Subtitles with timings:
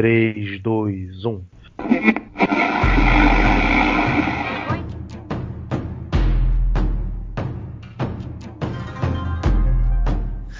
[0.00, 1.44] 3, 2, 1.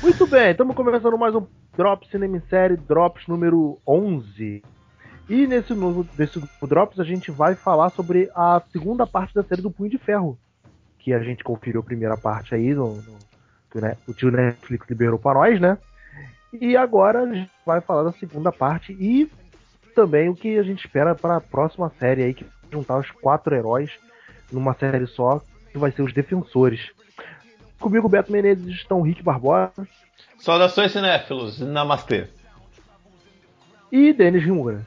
[0.03, 4.63] Muito bem, estamos começando mais um Drops Cinema Série, Drops número 11.
[5.31, 6.39] E nesse novo, nesse
[6.69, 10.39] Drops a gente vai falar sobre a segunda parte da série do Punho de Ferro.
[10.99, 13.19] Que a gente conferiu a primeira parte aí, no, no,
[13.71, 15.79] que né, o tio Netflix liberou para nós, né?
[16.53, 19.31] E agora a gente vai falar da segunda parte e
[19.95, 23.11] também o que a gente espera para a próxima série aí, que vai juntar os
[23.11, 23.91] quatro heróis
[24.51, 26.91] numa série só, que vai ser os Defensores.
[27.79, 29.87] Comigo, Beto Menezes, estão Rick Barbosa.
[30.39, 32.29] Saudações cinéfilos, namastê.
[33.91, 34.87] E Denis Rimura.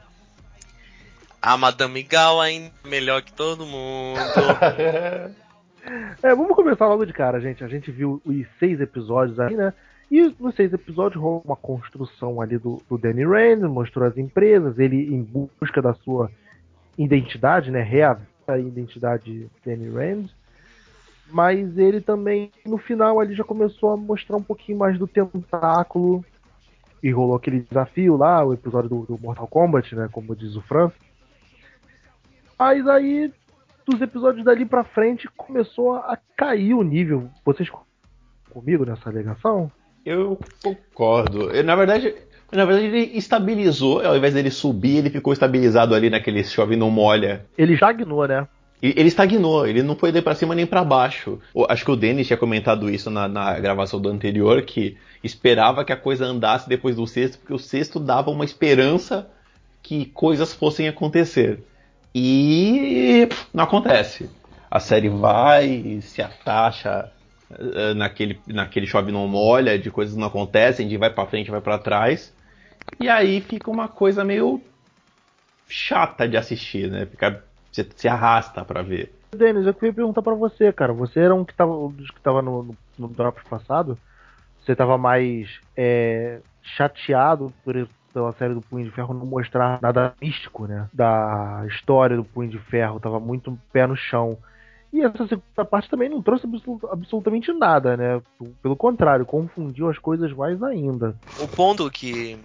[1.42, 4.20] A Madame Gal ainda melhor que todo mundo.
[6.24, 7.64] é, vamos começar logo de cara, gente.
[7.64, 9.74] A gente viu os seis episódios aí, né?
[10.12, 14.78] E nos seis episódios rolou uma construção ali do, do Danny Rand, mostrou as empresas,
[14.78, 16.30] ele em busca da sua
[16.98, 17.82] identidade, né?
[17.82, 20.26] Reaver a identidade Danny Rand.
[21.32, 26.24] Mas ele também, no final, ali já começou a mostrar um pouquinho mais do tentáculo.
[27.02, 30.10] E rolou aquele desafio lá, o episódio do, do Mortal Kombat, né?
[30.12, 30.92] Como diz o Fran.
[32.58, 33.34] Mas aí,
[33.86, 37.30] dos episódios dali pra frente, começou a cair o nível.
[37.44, 37.70] Vocês
[38.50, 39.72] comigo nessa alegação?
[40.06, 41.52] Eu concordo.
[41.52, 42.14] Eu, na verdade,
[42.52, 46.92] na verdade, ele estabilizou, ao invés dele subir, ele ficou estabilizado ali naquele chove não
[46.92, 47.46] molha.
[47.58, 48.48] Ele estagnou, né?
[48.82, 51.40] Ele estagnou, ele não foi nem para cima nem para baixo.
[51.70, 55.94] Acho que o Denis tinha comentado isso na, na, gravação do anterior, que esperava que
[55.94, 59.30] a coisa andasse depois do sexto, porque o sexto dava uma esperança
[59.82, 61.64] que coisas fossem acontecer.
[62.14, 64.30] E não acontece.
[64.70, 67.10] A série vai, se atacha
[67.96, 71.78] naquele, naquele chove não molha, de coisas não acontecem, de vai para frente, vai para
[71.78, 72.34] trás.
[73.00, 74.62] E aí fica uma coisa meio
[75.68, 77.06] chata de assistir, né?
[77.06, 79.12] Fica, você se arrasta para ver.
[79.36, 80.94] Denis, eu queria perguntar para você, cara.
[80.94, 82.64] Você era um que tava, dos que tava no,
[82.98, 83.98] no, no passado.
[84.62, 90.14] Você tava mais é, chateado por, pela série do Punho de Ferro não mostrar nada
[90.22, 90.88] místico, né?
[90.94, 93.00] Da história do Punho de Ferro.
[93.00, 94.38] Tava muito pé no chão.
[94.94, 96.48] E essa segunda parte também não trouxe
[96.92, 98.22] absolutamente nada, né?
[98.62, 101.18] Pelo contrário, confundiu as coisas mais ainda.
[101.40, 102.38] O ponto que,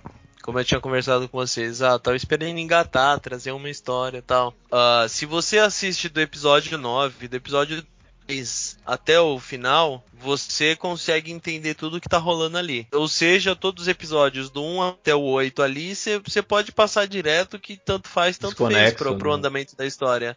[0.43, 4.55] como eu tinha conversado com vocês, ah, tava esperando engatar, trazer uma história e tal.
[4.73, 7.85] Uh, se você assiste do episódio 9, do episódio
[8.27, 12.87] 3 até o final, você consegue entender tudo que tá rolando ali.
[12.95, 17.59] Ou seja, todos os episódios do 1 até o 8 ali, você pode passar direto
[17.59, 19.37] que tanto faz, tanto Desconexo, fez pro, pro né?
[19.37, 20.35] andamento da história.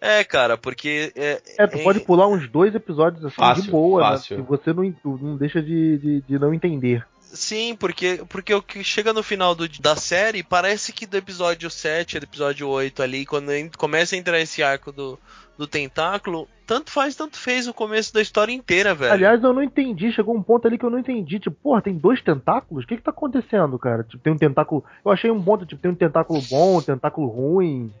[0.00, 1.12] É, cara, porque.
[1.14, 1.82] É, é tu é...
[1.82, 4.08] pode pular uns dois episódios assim fácil, de boa, né?
[4.08, 4.38] fácil.
[4.38, 4.44] né?
[4.48, 7.06] você não, não deixa de, de, de, não entender.
[7.20, 11.70] Sim, porque, porque o que chega no final do, da série, parece que do episódio
[11.70, 15.16] 7 do episódio 8 ali, quando começa a entrar esse arco do,
[15.56, 19.12] do tentáculo, tanto faz, tanto fez o começo da história inteira, velho.
[19.12, 21.38] Aliás, eu não entendi, chegou um ponto ali que eu não entendi.
[21.38, 22.84] Tipo, porra, tem dois tentáculos?
[22.84, 24.02] O que que tá acontecendo, cara?
[24.02, 24.82] Tipo, tem um tentáculo.
[25.04, 27.92] Eu achei um ponto, tipo, tem um tentáculo bom, um tentáculo ruim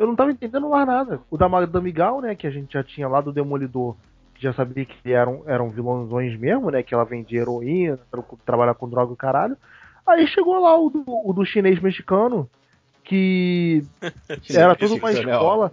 [0.00, 1.20] eu não tava entendendo mais nada.
[1.30, 3.94] O da Madame Gal, né, que a gente já tinha lá do Demolidor,
[4.34, 7.98] que já sabia que eram, eram vilões mesmo, né, que ela vendia heroína,
[8.46, 9.58] trabalhar com droga e caralho.
[10.06, 12.48] Aí chegou lá o do, o do chinês mexicano,
[13.04, 13.84] que
[14.48, 15.72] era toda uma escola.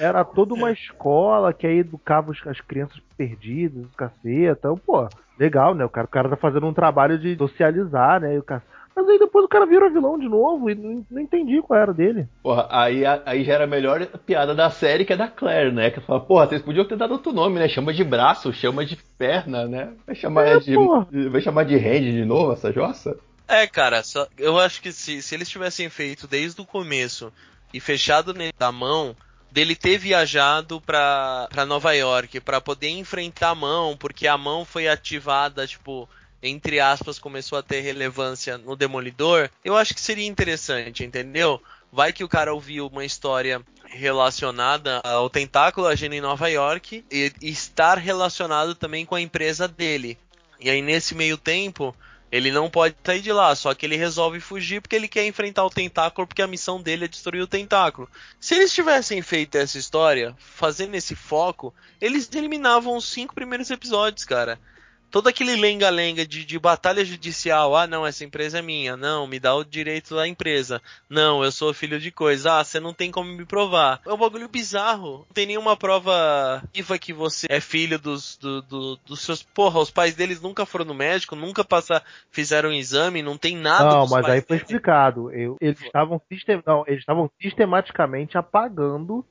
[0.00, 4.58] Era toda uma escola que aí educava as crianças perdidas, caceta.
[4.58, 5.06] Então, pô,
[5.38, 5.84] legal, né?
[5.84, 8.40] O cara, o cara tá fazendo um trabalho de socializar, né?
[8.96, 11.92] Mas aí depois o cara vira vilão de novo e não, não entendi qual era
[11.92, 12.26] dele.
[12.42, 15.90] Porra, aí, aí já era a melhor piada da série que é da Claire, né?
[15.90, 17.68] Que fala, porra, vocês podiam ter dado outro nome, né?
[17.68, 19.92] Chama de braço, chama de perna, né?
[20.06, 23.14] Vai chamar, é, de, vai chamar de hand de novo essa jossa?
[23.46, 27.30] É, cara, só, eu acho que se, se eles tivessem feito desde o começo
[27.74, 29.14] e fechado da mão,
[29.52, 34.64] dele ter viajado pra, pra Nova York para poder enfrentar a mão, porque a mão
[34.64, 36.08] foi ativada, tipo,
[36.42, 41.60] entre aspas, começou a ter relevância no Demolidor, eu acho que seria interessante, entendeu?
[41.92, 47.32] Vai que o cara ouviu uma história relacionada ao tentáculo agindo em Nova York e
[47.40, 50.18] estar relacionado também com a empresa dele.
[50.60, 51.94] E aí nesse meio tempo,
[52.30, 55.64] ele não pode sair de lá, só que ele resolve fugir porque ele quer enfrentar
[55.64, 58.10] o tentáculo, porque a missão dele é destruir o tentáculo.
[58.40, 64.24] Se eles tivessem feito essa história, fazendo esse foco, eles eliminavam os cinco primeiros episódios,
[64.24, 64.58] cara
[65.16, 67.74] todo aquele lenga-lenga de, de batalha judicial.
[67.74, 68.98] Ah, não, essa empresa é minha.
[68.98, 70.82] Não, me dá o direito da empresa.
[71.08, 72.60] Não, eu sou filho de coisa.
[72.60, 73.98] Ah, você não tem como me provar.
[74.04, 75.20] É um bagulho bizarro.
[75.20, 79.42] Não tem nenhuma prova viva que você é filho dos, do, do, dos seus.
[79.42, 83.56] Porra, os pais deles nunca foram no médico, nunca passa, fizeram um exame, não tem
[83.56, 83.88] nada.
[83.88, 85.32] Não, mas aí foi explicado.
[85.32, 89.24] Eu, eles estavam sistem, não, eles estavam sistematicamente apagando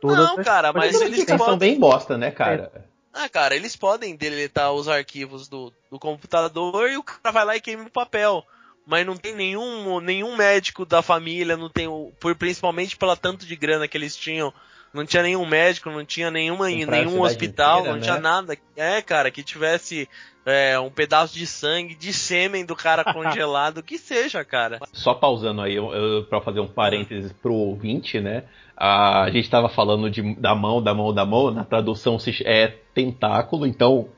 [0.00, 1.44] todas Não, cara, mas eles podem...
[1.44, 2.72] são bem bosta, né, cara?
[2.74, 2.95] É.
[3.18, 7.56] Ah, cara, eles podem deletar os arquivos do, do computador e o cara vai lá
[7.56, 8.44] e queima o papel.
[8.86, 13.46] Mas não tem nenhum, nenhum médico da família, não tem o, por principalmente pela tanto
[13.46, 14.52] de grana que eles tinham,
[14.96, 18.04] não tinha nenhum médico, não tinha nenhuma, nenhum hospital, inteira, não né?
[18.04, 18.56] tinha nada.
[18.74, 20.08] É, cara, que tivesse
[20.44, 24.80] é, um pedaço de sangue, de sêmen do cara congelado, que seja, cara.
[24.92, 28.44] Só pausando aí, eu, eu, pra fazer um parênteses pro ouvinte, né?
[28.76, 33.66] A, gente estava falando de, da mão, da mão, da mão, na tradução é tentáculo,
[33.66, 34.08] então,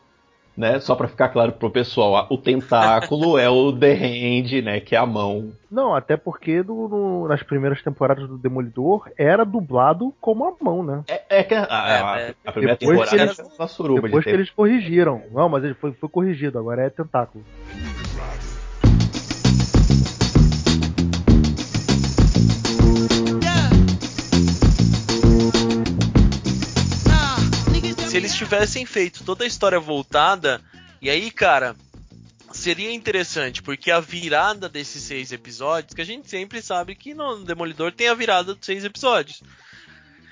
[0.59, 4.97] né, só para ficar claro pro pessoal, o tentáculo é o The Hand, né, que
[4.97, 5.53] é a mão.
[5.71, 10.83] Não, até porque do, no, nas primeiras temporadas do Demolidor era dublado como a mão,
[10.83, 11.05] né?
[11.07, 14.25] É, é que a, a, é, a primeira depois temporada que eles, uma suruba Depois
[14.25, 15.23] de que eles corrigiram.
[15.31, 17.45] Não, mas ele foi, foi corrigido, agora é tentáculo.
[28.19, 30.61] Eles tivessem feito toda a história voltada,
[31.01, 31.75] e aí, cara,
[32.53, 37.45] seria interessante, porque a virada desses seis episódios, que a gente sempre sabe que no
[37.45, 39.43] Demolidor tem a virada dos seis episódios.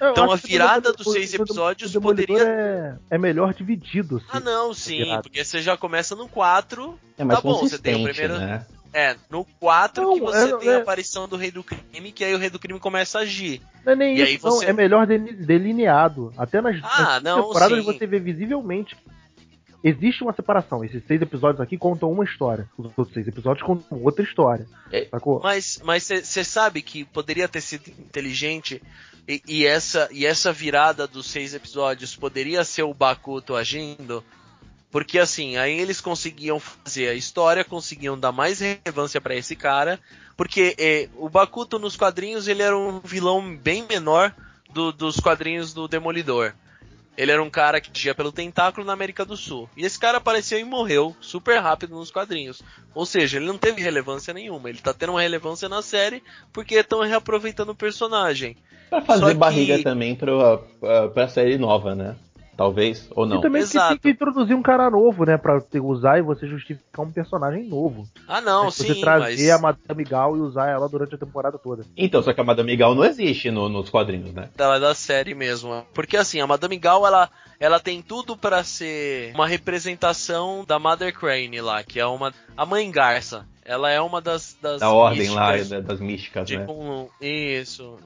[0.01, 2.43] Eu então a virada dos seis episódios o poderia.
[2.43, 4.23] É, é melhor dividido.
[4.29, 6.99] Ah, não, sim, porque você já começa no 4.
[7.17, 8.39] É mais tá bom, você tem o primeiro.
[8.39, 8.67] Né?
[8.93, 12.13] É, no 4 não, que você é, tem a é- aparição do Rei do Crime,
[12.13, 13.61] que aí o Rei do Crime começa a agir.
[13.85, 14.65] Não é nem e isso, você...
[14.65, 16.33] não, é melhor delineado.
[16.37, 17.85] Até nas, ah, nas não, temporadas sim.
[17.85, 18.97] você vê visivelmente
[19.85, 20.85] existe uma separação.
[20.85, 22.69] Esses seis episódios aqui contam uma história.
[22.77, 24.67] Os outros seis episódios contam outra história.
[24.93, 25.09] É,
[25.45, 28.83] mas você sabe que poderia ter sido inteligente
[29.29, 34.25] e, e, essa, e essa virada dos seis episódios poderia ser o Bakuto agindo
[34.97, 40.01] porque assim, aí eles conseguiam fazer a história, conseguiam dar mais relevância para esse cara,
[40.39, 44.35] porque é, o Bakuto nos quadrinhos ele era um vilão bem menor
[44.73, 46.55] do, dos quadrinhos do Demolidor.
[47.15, 49.69] Ele era um cara que tinha pelo tentáculo na América do Sul.
[49.77, 52.63] E esse cara apareceu e morreu super rápido nos quadrinhos.
[52.95, 54.71] Ou seja, ele não teve relevância nenhuma.
[54.71, 56.23] Ele tá tendo uma relevância na série
[56.55, 58.57] porque estão reaproveitando o personagem.
[58.89, 62.17] Pra fazer barriga também pra, pra, pra série nova, né?
[62.57, 63.39] Talvez, ou não.
[63.39, 63.89] E também Exato.
[63.91, 65.37] tem que introduzir um cara novo, né?
[65.37, 68.09] Pra usar e você justificar um personagem novo.
[68.27, 68.87] Ah, não, sim.
[68.87, 69.51] Você trazer mas...
[69.51, 71.85] a Madame Gal e usar ela durante a temporada toda.
[71.95, 74.49] Então, só que a Madame Gal não existe no, nos quadrinhos, né?
[74.57, 75.87] Ela é da série mesmo.
[75.93, 77.29] Porque assim, a Madame Gal, ela,
[77.61, 82.33] ela tem tudo para ser uma representação da Mother Crane lá, que é uma.
[82.57, 83.47] A mãe Garça.
[83.65, 84.57] Ela é uma das.
[84.63, 86.65] das da ordem lá, das místicas, né?
[86.69, 87.99] Um, isso.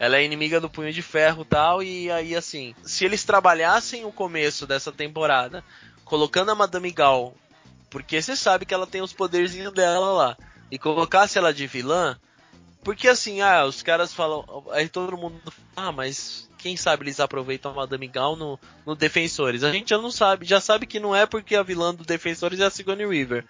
[0.00, 4.10] Ela é inimiga do Punho de Ferro tal, e aí assim, se eles trabalhassem o
[4.10, 5.62] começo dessa temporada,
[6.06, 7.34] colocando a Madame Gal,
[7.90, 10.36] porque você sabe que ela tem os poderzinhos dela lá,
[10.70, 12.18] e colocasse ela de vilã,
[12.82, 15.38] porque assim, ah, os caras falam, aí todo mundo
[15.76, 19.62] ah, mas quem sabe eles aproveitam a Madame Gal no, no Defensores.
[19.62, 22.60] A gente já não sabe, já sabe que não é porque a vilã do Defensores
[22.60, 23.44] é a Sigourney Weaver.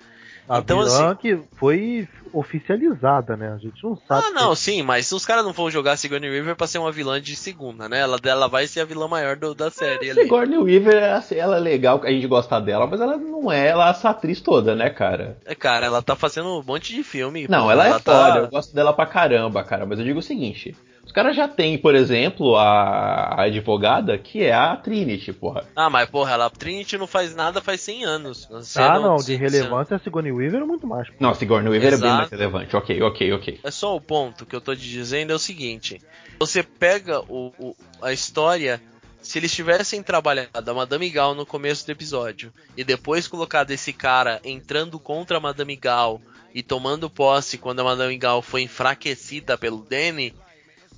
[0.50, 3.52] A então, vilã assim, que foi oficializada, né?
[3.52, 4.26] A gente não sabe.
[4.26, 4.56] Ah, não, que...
[4.58, 7.88] sim, mas os caras não vão jogar Sigourney Weaver pra ser uma vilã de segunda,
[7.88, 8.00] né?
[8.00, 10.10] Ela, ela vai ser a vilã maior do, da série.
[10.10, 13.90] É, Sigourney Weaver, ela é legal, a gente gosta dela, mas ela não é ela
[13.90, 15.38] essa atriz toda, né, cara?
[15.44, 17.46] É, cara, ela tá fazendo um monte de filme.
[17.48, 18.26] Não, pô, ela, ela é tá...
[18.26, 20.74] foda, eu gosto dela pra caramba, cara, mas eu digo o seguinte.
[21.10, 25.66] Os caras já têm, por exemplo, a, a, advogada, que é a Trinity, porra.
[25.74, 28.48] Ah, mas porra, ela, a Trinity não faz nada faz 100 anos.
[28.76, 31.08] ah, não, de relevância a Sigourney Weaver é muito mais.
[31.08, 31.18] Porra.
[31.18, 32.04] Não, a Sigourney Weaver Exato.
[32.04, 32.76] é bem mais relevante.
[32.76, 33.60] Ok, ok, ok.
[33.64, 36.00] É só o ponto que eu tô te dizendo é o seguinte.
[36.38, 38.80] Você pega o, o a história
[39.20, 43.92] se eles tivessem trabalhado a Madame Gal no começo do episódio e depois colocado esse
[43.92, 46.20] cara entrando contra a Madame Gal
[46.54, 50.32] e tomando posse quando a Madame Gal foi enfraquecida pelo Danny,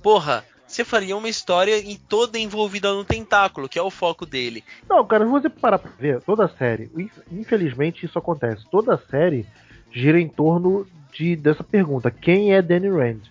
[0.03, 4.63] porra, você faria uma história em toda envolvida no tentáculo, que é o foco dele.
[4.89, 6.91] Não, cara, se você parar pra ver, toda a série,
[7.31, 9.45] infelizmente isso acontece, toda a série
[9.91, 13.21] gira em torno de, dessa pergunta, quem é Danny Rand?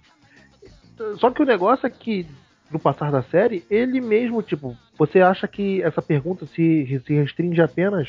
[1.18, 2.26] Só que o negócio é que,
[2.70, 7.60] no passar da série, ele mesmo, tipo, você acha que essa pergunta se, se restringe
[7.60, 8.08] apenas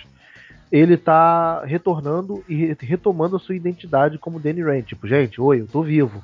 [0.72, 4.82] ele tá retornando e retomando a sua identidade como Danny Rand.
[4.82, 6.24] Tipo, gente, oi, eu tô vivo.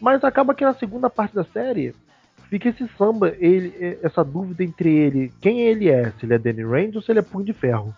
[0.00, 1.94] Mas acaba que na segunda parte da série
[2.50, 6.62] fica esse samba, ele, essa dúvida entre ele, quem ele é, se ele é Danny
[6.62, 7.94] Rand ou se ele é Punho de Ferro.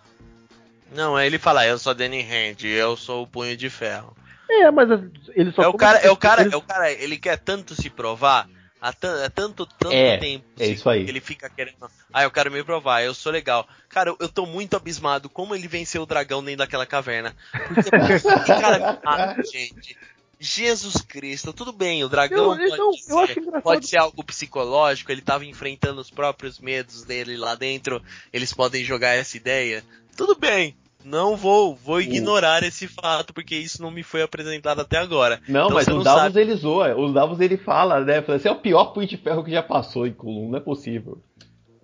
[0.95, 4.15] Não, aí ele fala, eu sou Danny Hand, eu sou o punho de ferro.
[4.49, 4.89] É, mas
[5.35, 5.61] ele só.
[5.61, 6.53] É o cara, é o cara, ele...
[6.53, 8.49] é o cara, ele quer tanto se provar,
[8.81, 11.05] há é tanto, tanto é, tempo é isso aí.
[11.05, 11.77] que ele fica querendo.
[12.11, 13.67] Ah, eu quero me provar, eu sou legal.
[13.87, 17.35] Cara, eu, eu tô muito abismado como ele venceu o dragão dentro daquela caverna.
[17.67, 17.91] Porque,
[18.47, 19.95] cara, ah, gente.
[20.39, 25.21] Jesus Cristo, tudo bem, o dragão eu, pode, eu, ser, pode ser algo psicológico, ele
[25.21, 29.83] tava enfrentando os próprios medos dele lá dentro, eles podem jogar essa ideia.
[30.15, 34.97] Tudo bem, não vou, vou ignorar esse fato, porque isso não me foi apresentado até
[34.97, 35.41] agora.
[35.47, 36.41] Não, então, mas o Davos sabe...
[36.41, 38.23] ele zoa, o Davos ele fala, né?
[38.35, 41.17] Esse é o pior punho de ferro que já passou em Kulum, não é possível.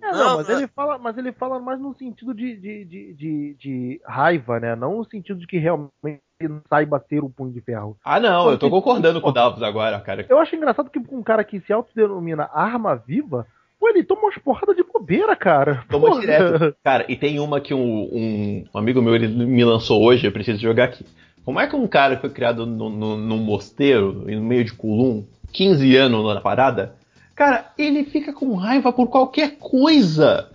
[0.06, 0.56] É, não, não, mas não.
[0.56, 4.76] ele fala, mas ele fala mais no sentido de, de, de, de, de raiva, né?
[4.76, 7.96] Não no sentido de que realmente não saiba ser o punho de ferro.
[8.04, 10.24] Ah, não, eu tô concordando com o Davos agora, cara.
[10.28, 13.46] Eu acho engraçado que um cara que se autodenomina arma viva,
[13.78, 15.84] Pô, ele toma umas porradas de bobeira, cara.
[15.90, 16.20] Toma Porra.
[16.20, 16.74] direto.
[16.82, 20.58] Cara, e tem uma que um, um, amigo meu ele me lançou hoje, eu preciso
[20.58, 21.04] jogar aqui.
[21.44, 24.72] Como é que um cara que foi criado no, no, num mosteiro, no meio de
[24.72, 26.96] Kulum, 15 anos na parada,
[27.36, 30.50] cara, ele fica com raiva por qualquer coisa.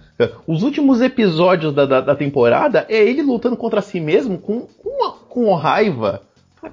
[0.46, 5.12] Os últimos episódios da, da, da temporada é ele lutando contra si mesmo com, com,
[5.30, 6.22] com raiva.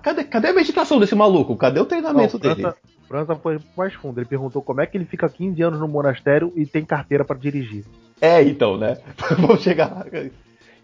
[0.02, 1.56] Cadê, cadê a meditação desse maluco?
[1.56, 2.74] Cadê o treinamento Não, dele?
[3.06, 4.18] França foi mais fundo.
[4.18, 7.38] Ele perguntou como é que ele fica 15 anos no monastério e tem carteira para
[7.38, 7.86] dirigir.
[8.20, 8.98] É, então, né?
[9.38, 10.06] Vamos chegar lá.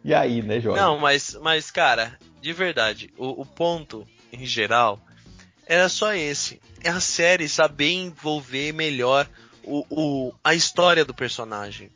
[0.03, 0.81] E aí, né, Jorge?
[0.81, 4.99] Não, mas, mas cara, de verdade, o, o ponto, em geral,
[5.67, 6.61] era só esse.
[6.83, 9.29] É a série saber envolver melhor
[9.63, 11.91] o, o, a história do personagem.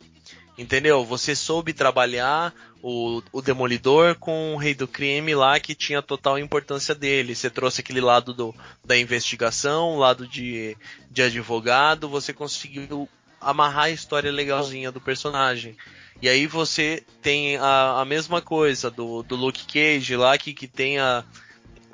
[0.57, 1.05] Entendeu?
[1.05, 6.39] Você soube trabalhar o, o Demolidor com o Rei do Crime lá que tinha total
[6.39, 7.35] importância dele.
[7.35, 10.77] Você trouxe aquele lado do, da investigação, lado de,
[11.11, 13.09] de advogado, você conseguiu
[13.41, 15.77] amarrar a história legalzinha do personagem.
[16.21, 20.67] E aí você tem a, a mesma coisa do, do Luke Cage lá, que, que
[20.67, 21.25] tem a,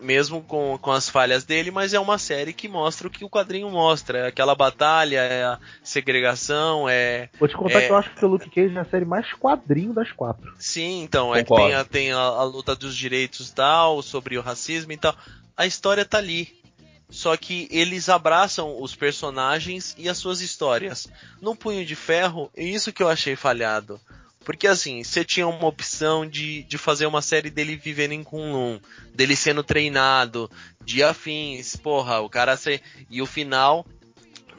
[0.01, 3.31] mesmo com, com as falhas dele, mas é uma série que mostra o que o
[3.31, 4.19] quadrinho mostra.
[4.19, 7.29] É aquela batalha, é a segregação, é.
[7.39, 7.87] Vou te contar é...
[7.87, 10.53] que eu acho que o Luke Cage é a série mais quadrinho das quatro.
[10.59, 14.37] Sim, então, é que tem, a, tem a, a, luta dos direitos e tal, sobre
[14.37, 15.15] o racismo e tal.
[15.57, 16.63] A história tá ali.
[17.11, 21.07] Só que eles abraçam os personagens e as suas histórias.
[21.41, 24.01] No Punho de Ferro, é isso que eu achei falhado.
[24.45, 28.79] Porque assim, você tinha uma opção de, de fazer uma série dele vivendo em Kunlun,
[29.15, 30.51] dele sendo treinado,
[30.85, 32.83] de afins, porra, o cara ser.
[33.11, 33.87] E o final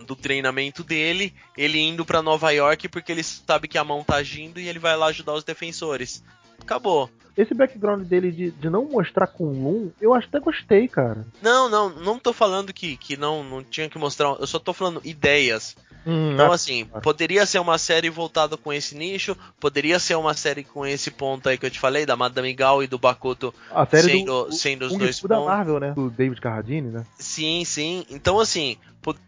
[0.05, 4.15] do treinamento dele, ele indo para Nova York porque ele sabe que a mão tá
[4.15, 6.23] agindo e ele vai lá ajudar os defensores.
[6.61, 7.09] Acabou.
[7.37, 11.25] Esse background dele de, de não mostrar Kunlun, eu até gostei, cara.
[11.41, 14.37] Não, não, não tô falando que, que não, não tinha que mostrar.
[14.39, 15.75] Eu só tô falando ideias.
[16.07, 20.63] Hum, então, assim, poderia ser uma série voltada com esse nicho, poderia ser uma série
[20.63, 23.85] com esse ponto aí que eu te falei, da Madame Gal e do Bakuto a
[23.85, 25.45] série sendo, do, sendo os Kung dois Fu pontos.
[25.45, 25.91] da Marvel, né?
[25.91, 27.05] Do David Carradine, né?
[27.17, 28.05] Sim, sim.
[28.09, 28.77] Então, assim,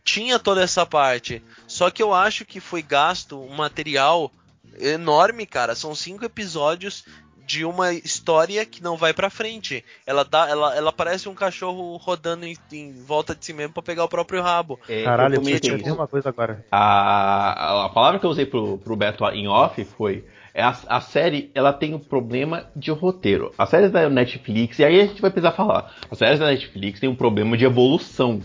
[0.03, 1.43] tinha toda essa parte.
[1.67, 4.31] Só que eu acho que foi gasto um material
[4.79, 5.75] enorme, cara.
[5.75, 7.05] São cinco episódios
[7.48, 9.84] de uma história que não vai para frente.
[10.05, 13.81] Ela dá, ela, ela parece um cachorro rodando em, em volta de si mesmo para
[13.81, 14.77] pegar o próprio rabo.
[14.89, 16.65] É, Caralho, eu comentei uma coisa agora.
[16.69, 21.00] A, a palavra que eu usei pro, pro Beto em off foi é a, a,
[21.00, 23.53] série ela tem um problema de roteiro.
[23.57, 25.93] A série da Netflix, e aí a gente vai precisar falar.
[26.10, 28.41] A série da Netflix tem um problema de evolução.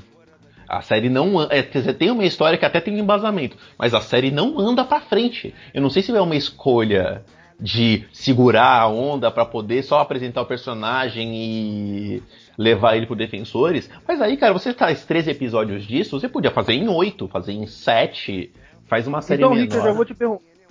[0.72, 4.30] A série não é, tem uma história que até tem um embasamento, mas a série
[4.30, 5.54] não anda para frente.
[5.74, 7.22] Eu não sei se é uma escolha
[7.60, 12.22] de segurar a onda para poder só apresentar o personagem e
[12.56, 13.90] levar ele pro defensores.
[14.08, 17.66] Mas aí, cara, você faz três episódios disso, você podia fazer em oito, fazer em
[17.66, 18.50] sete,
[18.86, 19.64] faz uma série então, menor.
[19.64, 20.16] Rick, eu já vou te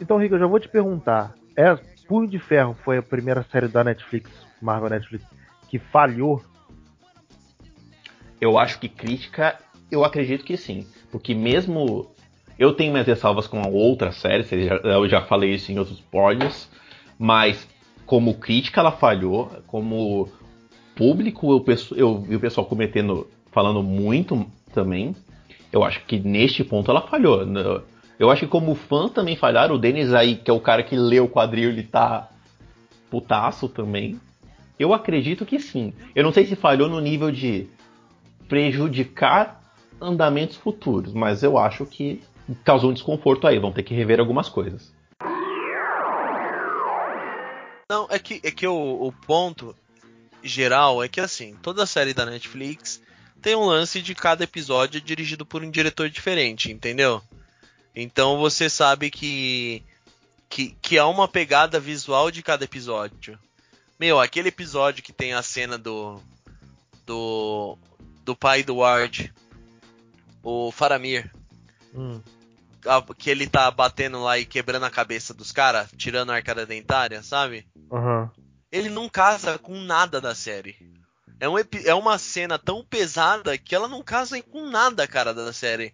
[0.02, 1.36] então, Rick, eu já vou te perguntar.
[1.56, 1.78] É,
[2.08, 5.24] Punho de Ferro foi a primeira série da Netflix, Marvel Netflix,
[5.70, 6.42] que falhou?
[8.42, 9.60] Eu acho que crítica,
[9.92, 10.86] eu acredito que sim.
[11.12, 12.10] Porque mesmo
[12.58, 14.46] eu tenho minhas ressalvas com a outra série,
[14.84, 16.70] eu já falei isso em outros pódios,
[17.18, 17.68] mas
[18.06, 20.30] como crítica ela falhou, como
[20.96, 25.16] público eu, eu vi o pessoal cometendo, falando muito também.
[25.72, 27.44] Eu acho que neste ponto ela falhou.
[28.20, 29.76] Eu acho que como fã também falharam.
[29.76, 32.30] O Denis aí, que é o cara que lê o quadril, ele tá
[33.10, 34.20] putaço também.
[34.78, 35.94] Eu acredito que sim.
[36.14, 37.68] Eu não sei se falhou no nível de
[38.48, 39.61] prejudicar
[40.02, 42.22] andamentos futuros, mas eu acho que
[42.64, 43.60] causou um desconforto aí.
[43.60, 44.92] Vão ter que rever algumas coisas.
[47.90, 49.76] Não, é que, é que o, o ponto
[50.42, 53.02] geral é que assim, toda série da Netflix
[53.42, 57.22] tem um lance de cada episódio dirigido por um diretor diferente, entendeu?
[57.96, 59.84] Então você sabe que,
[60.50, 63.38] que, que há uma pegada visual de cada episódio.
[64.00, 66.20] Meu, aquele episódio que tem a cena do.
[67.06, 67.78] Do.
[68.24, 69.34] Do pai do Ward.
[70.44, 71.32] O Faramir.
[71.94, 72.22] Hum.
[73.18, 77.22] Que ele tá batendo lá e quebrando a cabeça dos caras, tirando a arcada dentária,
[77.22, 77.68] sabe?
[77.92, 78.32] Aham.
[78.72, 80.76] Ele não casa com nada da série.
[81.40, 85.52] É, um é uma cena tão pesada que ela não casa com nada, cara, da
[85.52, 85.94] série.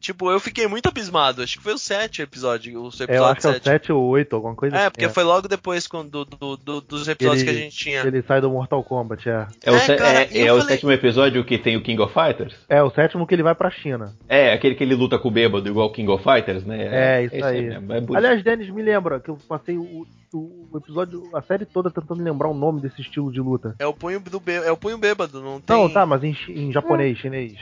[0.00, 1.42] Tipo, eu fiquei muito abismado.
[1.42, 3.64] Acho que foi o 7 episódio, o episódio É, eu acho que é o 7.
[3.64, 6.80] 7 ou 8, alguma coisa É, assim, porque foi logo depois quando, do, do- do-
[6.80, 8.00] dos episódios que a gente tinha.
[8.06, 9.46] Ele sai do Mortal Kombat, é.
[9.64, 12.14] É, o, É, cara, é- é o falei- sétimo episódio que tem o King of
[12.14, 12.54] Fighters?
[12.68, 14.14] É, o sétimo que ele vai pra China.
[14.28, 16.78] É, aquele que ele luta com o bêbado, igual o King of Fighters, né?
[17.18, 17.66] É, isso esse aí.
[17.68, 17.80] é.
[18.16, 22.48] Aliás, Denis, me lembra que eu passei o, o- episódio, a série toda tentando lembrar
[22.48, 23.74] o nome desse estilo de luta.
[23.78, 25.74] É o punho do bê- é o punho bêbado, não tem.
[25.76, 27.54] Não, tá, mas em, em japonês, chinês.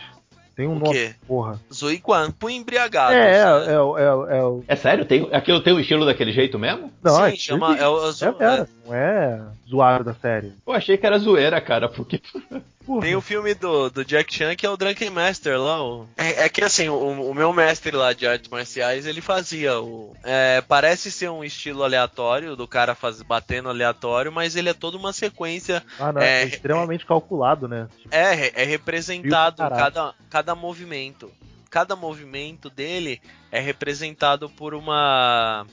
[0.57, 1.15] Tem um O nome, quê?
[1.29, 1.61] porra.
[1.73, 3.13] Zuiquan, punho embriagado.
[3.13, 4.65] É, é, é, o- é, é, o.
[4.67, 5.05] É sério?
[5.05, 6.91] Tem, aquilo tem o estilo daquele jeito mesmo?
[7.03, 7.77] Não, Sim, é, chama.
[7.77, 10.55] É, o, é, Zu- é, não é zoado da série.
[10.67, 12.21] Eu achei que era zoeira, cara, porque.
[12.87, 13.00] Porra.
[13.02, 15.83] Tem o filme do, do Jack Chan que é o Drunken Master lá.
[15.85, 16.07] O...
[16.16, 16.97] É, é que assim, o,
[17.31, 20.14] o meu mestre lá de artes marciais, ele fazia o.
[20.23, 24.97] é, parece ser um estilo aleatório, do cara faz, batendo aleatório, mas ele é toda
[24.97, 25.83] uma sequência.
[25.99, 27.88] Ah, não, é, é- extremamente calculado, né?
[27.99, 31.31] Tipo, É, re- é representado cada, cada movimento.
[31.69, 35.66] Cada movimento dele é representado por uma.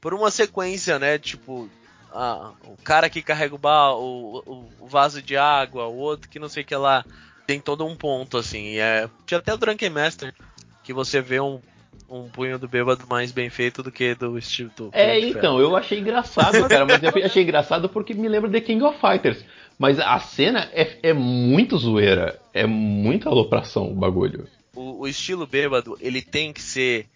[0.00, 1.18] Por uma sequência, né?
[1.18, 1.68] Tipo.
[2.12, 6.28] Ah, o cara que carrega o, ba o, o- o vaso de água, o outro
[6.28, 7.04] que não sei o que lá.
[7.46, 8.76] Tem todo um ponto, assim.
[8.78, 10.32] É, tinha até o Drunken Master,
[10.84, 11.60] que você vê um,
[12.08, 14.90] um punho do bêbado mais bem feito do que do estilo do.
[14.92, 18.82] É, então, eu achei engraçado, cara, mas eu achei engraçado porque me lembra de King
[18.84, 19.44] of Fighters.
[19.78, 22.38] Mas a cena é, é muito zoeira.
[22.52, 24.46] É muita alopração o bagulho.
[24.76, 27.06] o, o estilo bêbado, ele tem que ser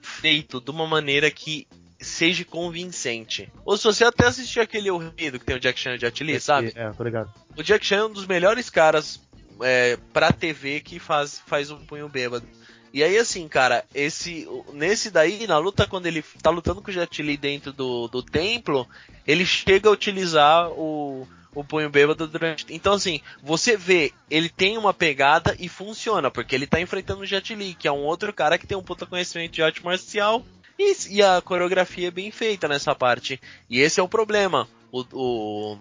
[0.00, 1.66] feito de uma maneira que
[2.00, 3.52] seja convincente.
[3.64, 6.24] Ou se você até assistiu aquele horrido que tem o Jack Chan e o Jet
[6.24, 6.72] Li, sabe?
[6.74, 7.32] É, tô ligado.
[7.56, 9.20] O Jack Chan é um dos melhores caras
[9.62, 12.46] é, pra TV que faz, faz um punho bêbado.
[12.92, 16.92] E aí, assim, cara, esse nesse daí, na luta, quando ele tá lutando com o
[16.92, 18.88] Jet Li dentro do, do templo,
[19.26, 22.66] ele chega a utilizar o, o punho bêbado durante.
[22.68, 27.26] Então, assim, você vê, ele tem uma pegada e funciona, porque ele tá enfrentando o
[27.26, 30.44] Jet Li, que é um outro cara que tem um puta conhecimento de arte marcial.
[30.82, 33.38] E, e a coreografia é bem feita nessa parte.
[33.68, 34.66] E esse é o problema.
[34.90, 35.78] O, o,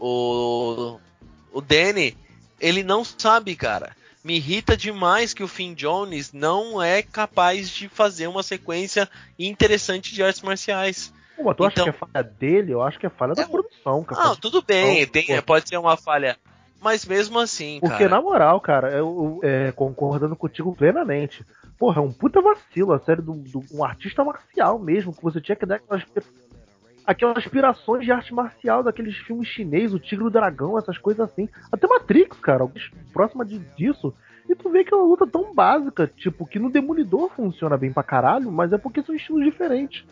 [0.00, 0.98] o,
[1.52, 2.16] o Danny,
[2.58, 3.94] ele não sabe, cara.
[4.24, 10.14] Me irrita demais que o Finn Jones não é capaz de fazer uma sequência interessante
[10.14, 11.12] de artes marciais.
[11.36, 12.72] Pô, mas tu acha Então- que é falha dele?
[12.72, 14.30] Eu acho que é falha da É, produção, cara.
[14.30, 16.38] Ah, tudo bem, Não, tem- pode ser uma falha.
[16.80, 18.08] Mas mesmo assim, Porque, cara.
[18.08, 21.44] na moral, cara, eu, eu, é, concordando contigo plenamente.
[21.82, 25.40] Porra, é um puta vacilo a série do, do- um artista marcial mesmo, que você
[25.40, 26.04] tinha que dar aquelas,
[27.04, 31.28] aquelas inspirações de arte marcial daqueles filmes chineses, o Tigre e o Dragão, essas coisas
[31.28, 31.48] assim.
[31.72, 32.70] Até Matrix, cara,
[33.12, 34.14] próxima de, disso.
[34.48, 37.92] E tu vê que é uma luta tão básica, tipo, que no Demolidor funciona bem
[37.92, 40.04] pra caralho, mas é porque são estilos diferentes.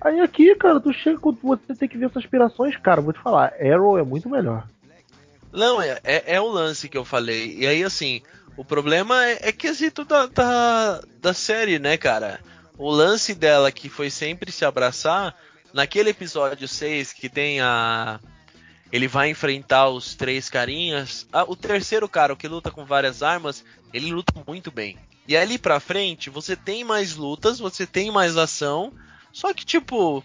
[0.00, 3.20] Aí aqui, cara, tu chega quando você tem que ver essas inspirações, cara, vou te
[3.20, 4.66] falar, Arrow é muito melhor.
[5.52, 7.58] Não, é, é, é o lance que eu falei.
[7.58, 8.22] E aí, assim,
[8.56, 12.40] o problema é, é quesito da, da, da série, né, cara?
[12.76, 15.34] O lance dela que foi sempre se abraçar,
[15.72, 18.20] naquele episódio 6 que tem a.
[18.90, 21.26] Ele vai enfrentar os três carinhas.
[21.32, 24.98] Ah, o terceiro cara, o que luta com várias armas, ele luta muito bem.
[25.26, 28.92] E ali pra frente, você tem mais lutas, você tem mais ação.
[29.32, 30.22] Só que, tipo,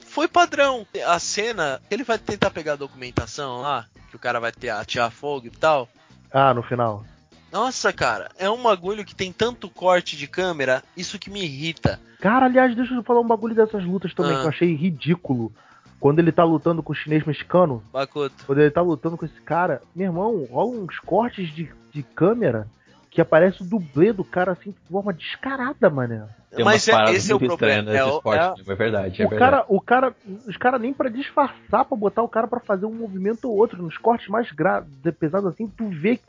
[0.00, 0.84] foi padrão.
[1.06, 5.12] A cena, ele vai tentar pegar a documentação lá, que o cara vai ter atirar
[5.12, 5.88] fogo e tal.
[6.32, 7.04] Ah, no final.
[7.52, 11.98] Nossa, cara, é um bagulho que tem tanto corte de câmera, isso que me irrita.
[12.20, 14.40] Cara, aliás, deixa eu falar um bagulho dessas lutas também Ah.
[14.40, 15.52] que eu achei ridículo.
[16.00, 18.44] Quando ele tá lutando com o chinês mexicano, Bakuto.
[18.46, 22.68] quando ele tá lutando com esse cara, meu irmão, rola uns cortes de, de câmera
[23.10, 26.24] que aparece o dublê do cara assim de forma descarada, mané.
[26.54, 27.90] Tem Mas é- esse é o problema.
[27.90, 28.54] É, esporte, é- né?
[28.68, 29.50] é verdade, é o verdade.
[29.50, 30.14] cara, o cara,
[30.46, 33.82] os caras nem pra disfarçar, pra botar o cara pra fazer um movimento ou outro,
[33.82, 34.86] nos cortes mais gra
[35.18, 36.20] pesados assim, tu vê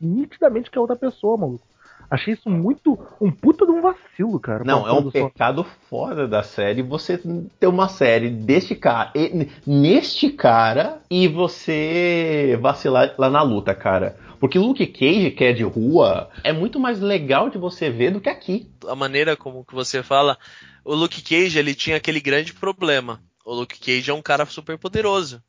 [0.00, 1.66] nitidamente que é outra pessoa, maluco.
[2.08, 4.62] Achei isso muito um puta de um vacilo, cara.
[4.64, 7.20] Não, é um pecado fora da série você
[7.58, 14.16] ter uma série deste cara, e- neste cara, e você vacilar lá na luta, cara.
[14.38, 18.20] Porque Luke Cage, que é de rua, é muito mais legal de você ver do
[18.20, 18.70] que aqui.
[18.86, 20.38] A maneira como que você fala,
[20.84, 23.20] o Luke Cage, ele tinha aquele grande problema.
[23.44, 25.42] O Luke Cage é um cara super poderoso.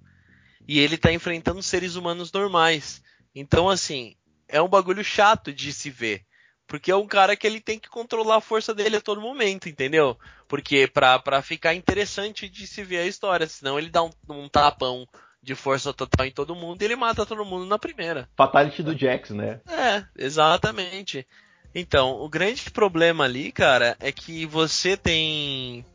[0.68, 3.02] E ele tá enfrentando seres humanos normais.
[3.36, 4.16] Então, assim,
[4.48, 6.24] é um bagulho chato de se ver.
[6.68, 9.70] Porque é um cara que ele tem que controlar a força dele a todo momento,
[9.70, 10.18] entendeu?
[10.48, 14.50] Porque pra, pra ficar interessante de se ver a história, senão ele dá um, um
[14.50, 15.08] tapão
[15.42, 18.28] de força total em todo mundo e ele mata todo mundo na primeira.
[18.36, 19.62] Fatality do Jax, né?
[19.66, 21.26] É, exatamente.
[21.74, 25.86] Então, o grande problema ali, cara, é que você tem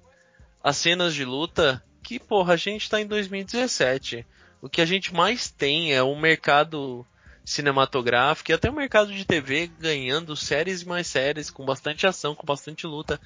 [0.65, 4.25] as cenas de luta que, porra, a gente tá em 2017.
[4.61, 7.05] O que a gente mais tem é o mercado
[7.53, 12.35] cinematográfico e até o mercado de TV ganhando séries e mais séries, com bastante ação,
[12.35, 13.21] com bastante luta.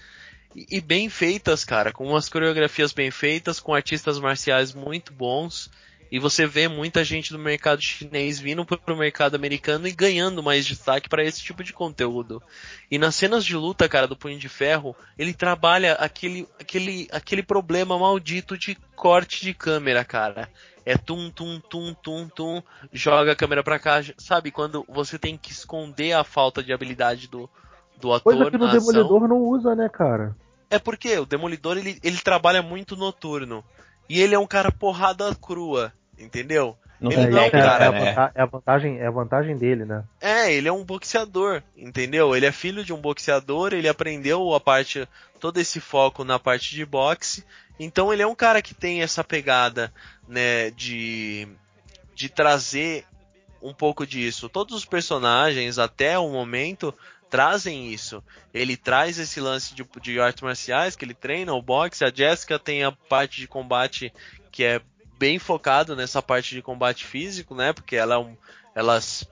[0.54, 5.70] E, e bem feitas, cara, com umas coreografias bem feitas, com artistas marciais muito bons.
[6.10, 10.42] E você vê muita gente do mercado chinês vindo para o mercado americano e ganhando
[10.42, 12.42] mais destaque para esse tipo de conteúdo.
[12.90, 17.42] E nas cenas de luta, cara, do Punho de Ferro, ele trabalha aquele, aquele, aquele
[17.42, 20.48] problema maldito de corte de câmera, cara.
[20.84, 24.00] É tum, tum, tum, tum, tum, joga a câmera pra cá.
[24.16, 27.50] Sabe, quando você tem que esconder a falta de habilidade do,
[28.00, 28.32] do ator.
[28.32, 29.28] Coisa que no Demolidor ação.
[29.28, 30.36] não usa, né, cara?
[30.70, 33.64] É porque o Demolidor ele, ele trabalha muito noturno.
[34.08, 36.76] E ele é um cara porrada crua, entendeu?
[37.00, 39.84] Não ele não é, um cara, é, a é, a vantagem, é a vantagem dele,
[39.84, 40.04] né?
[40.20, 42.34] É, ele é um boxeador, entendeu?
[42.34, 45.06] Ele é filho de um boxeador, ele aprendeu a parte,
[45.38, 47.44] todo esse foco na parte de boxe.
[47.78, 49.92] Então ele é um cara que tem essa pegada,
[50.26, 51.46] né, de,
[52.14, 53.04] de trazer
[53.60, 54.48] um pouco disso.
[54.48, 56.94] Todos os personagens, até o momento,
[57.36, 58.24] trazem isso.
[58.54, 62.02] Ele traz esse lance de, de artes marciais, que ele treina o boxe.
[62.02, 64.10] A Jessica tem a parte de combate
[64.50, 64.80] que é
[65.18, 67.74] bem focado nessa parte de combate físico, né?
[67.74, 68.36] Porque ela é
[68.74, 69.28] elas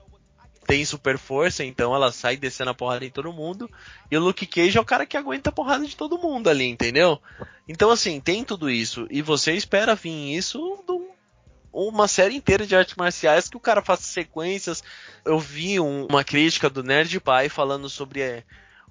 [0.67, 3.69] tem super força, então ela sai descendo a porrada em todo mundo.
[4.09, 6.65] E o Luke Cage é o cara que aguenta a porrada de todo mundo ali,
[6.65, 7.19] entendeu?
[7.67, 9.07] Então, assim, tem tudo isso.
[9.09, 10.59] E você espera vir isso
[11.75, 14.83] uma série inteira de artes marciais que o cara faça sequências.
[15.25, 18.43] Eu vi um, uma crítica do Nerd Pai falando sobre é,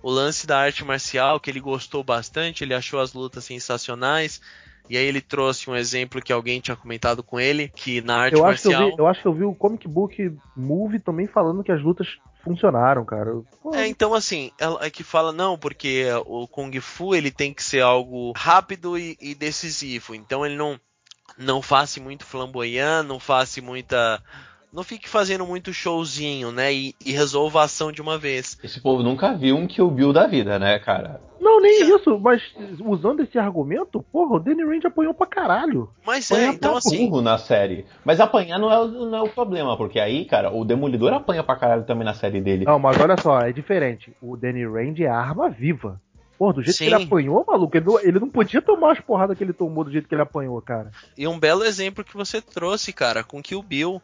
[0.03, 4.41] o lance da arte marcial, que ele gostou bastante, ele achou as lutas sensacionais.
[4.89, 8.37] E aí ele trouxe um exemplo que alguém tinha comentado com ele, que na arte
[8.37, 8.83] eu marcial...
[8.83, 11.83] Acho vi, eu acho que eu vi o Comic Book Movie também falando que as
[11.83, 12.07] lutas
[12.45, 13.33] funcionaram, cara.
[13.63, 13.75] Pô.
[13.75, 17.65] É, então assim, ela é que fala não, porque o Kung Fu ele tem que
[17.65, 20.15] ser algo rápido e, e decisivo.
[20.15, 20.79] Então ele não
[21.39, 24.21] não faça muito flamboyant, não faça muita.
[24.73, 26.73] Não fique fazendo muito showzinho, né?
[26.75, 28.59] E, e, resolva a ação de uma vez.
[28.63, 31.21] Esse povo nunca viu um Kill Bill da vida, né, cara?
[31.45, 32.43] Não, nem isso, mas
[32.81, 35.91] usando esse argumento, porra, o Danny Rand apanhou pra caralho.
[36.05, 37.09] Mas é, então assim.
[37.21, 37.85] na série.
[38.05, 41.55] Mas apanhar não é, não é o problema, porque aí, cara, o Demolidor apanha pra
[41.55, 42.65] caralho também na série dele.
[42.65, 44.13] Não, mas olha só, é diferente.
[44.23, 46.01] O Danny Rand é arma viva.
[46.39, 46.87] Pô, do jeito Sim.
[46.87, 49.85] que ele apanhou, maluco, ele não, ele não podia tomar as porradas que ele tomou
[49.85, 50.91] do jeito que ele apanhou, cara.
[51.17, 54.03] E um belo exemplo que você trouxe, cara, com que o Bill.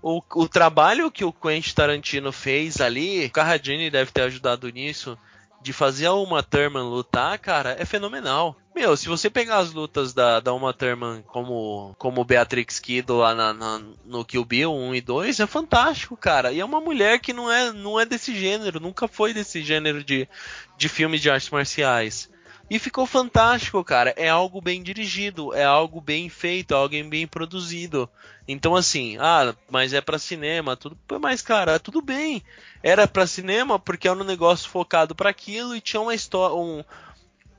[0.00, 5.18] O, o trabalho que o Quentin Tarantino fez ali, o Carradine deve ter ajudado nisso
[5.64, 8.54] de fazer a Uma Thurman lutar, cara, é fenomenal.
[8.74, 13.34] Meu, se você pegar as lutas da, da Uma Thurman como, como Beatrix Kido lá
[13.34, 16.52] na, na, no Kill Bill 1 e 2, é fantástico, cara.
[16.52, 20.04] E é uma mulher que não é, não é desse gênero, nunca foi desse gênero
[20.04, 20.28] de,
[20.76, 22.28] de filmes de artes marciais.
[22.68, 24.14] E ficou fantástico, cara.
[24.16, 28.08] É algo bem dirigido, é algo bem feito, é algo bem produzido.
[28.48, 30.96] Então, assim, ah, mas é para cinema, tudo.
[31.20, 32.42] Mas, cara, tudo bem.
[32.82, 36.56] Era para cinema porque era um negócio focado para aquilo e tinha uma história.
[36.56, 36.82] Um,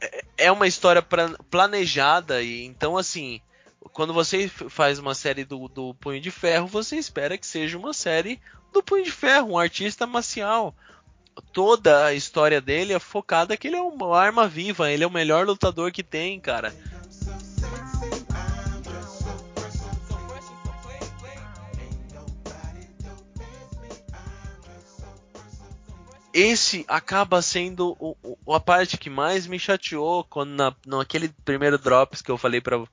[0.02, 1.04] é, é uma história
[1.50, 2.42] planejada.
[2.42, 3.40] e Então, assim,
[3.94, 7.94] quando você faz uma série do, do Punho de Ferro, você espera que seja uma
[7.94, 8.40] série
[8.74, 10.76] do Punho de Ferro, um artista marcial
[11.54, 15.12] toda a história dele é focada que ele é uma arma viva, ele é o
[15.12, 16.74] melhor lutador que tem, cara.
[26.34, 31.78] Esse acaba sendo o, o, a parte que mais me chateou quando na, naquele primeiro
[31.78, 32.84] drops que eu falei para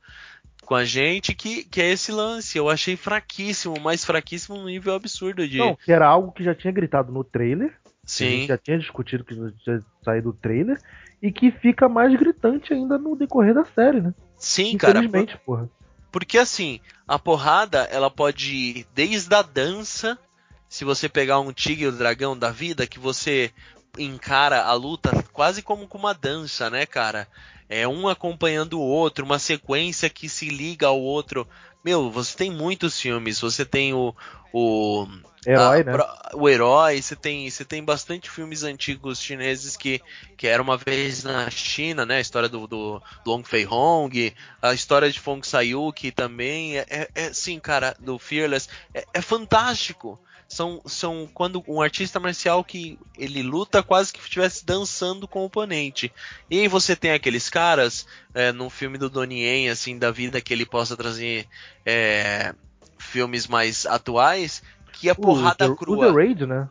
[0.64, 2.56] com a gente, que, que é esse lance.
[2.56, 5.58] Eu achei fraquíssimo, mais fraquíssimo no nível absurdo de.
[5.58, 7.76] Não, que era algo que já tinha gritado no trailer,
[8.12, 8.26] Sim.
[8.26, 10.78] A gente já tinha discutido que já saiu do trailer
[11.22, 14.12] e que fica mais gritante ainda no decorrer da série, né?
[14.36, 14.98] Sim, cara.
[14.98, 15.70] Infelizmente, porra.
[16.10, 20.18] Porque assim, a porrada, ela pode ir desde a dança,
[20.68, 23.50] se você pegar um tigre ou dragão da vida, que você
[23.98, 27.26] encara a luta quase como com uma dança, né, cara?
[27.74, 31.48] É um acompanhando o outro, uma sequência que se liga ao outro.
[31.82, 33.40] Meu, você tem muitos filmes.
[33.40, 34.14] Você tem o.
[34.52, 35.08] o
[35.46, 35.92] Herói, a, né?
[36.34, 40.02] O herói, você tem, você tem bastante filmes antigos chineses que,
[40.36, 42.18] que era uma vez na China, né?
[42.18, 46.76] A história do, do Long Fei Hong, a história de Fong Sayuki também.
[46.76, 48.68] É, é, é sim, cara, do Fearless.
[48.92, 50.20] É, é fantástico.
[50.52, 55.44] São, são quando um artista marcial que ele luta quase que estivesse dançando com o
[55.46, 56.12] oponente.
[56.50, 60.42] E aí você tem aqueles caras, é, num filme do Donnie Yen, assim, da vida
[60.42, 61.46] que ele possa trazer
[61.86, 62.54] é,
[62.98, 64.62] filmes mais atuais,
[64.92, 66.08] que é porrada o, crua.
[66.08, 66.68] O The Raid, né?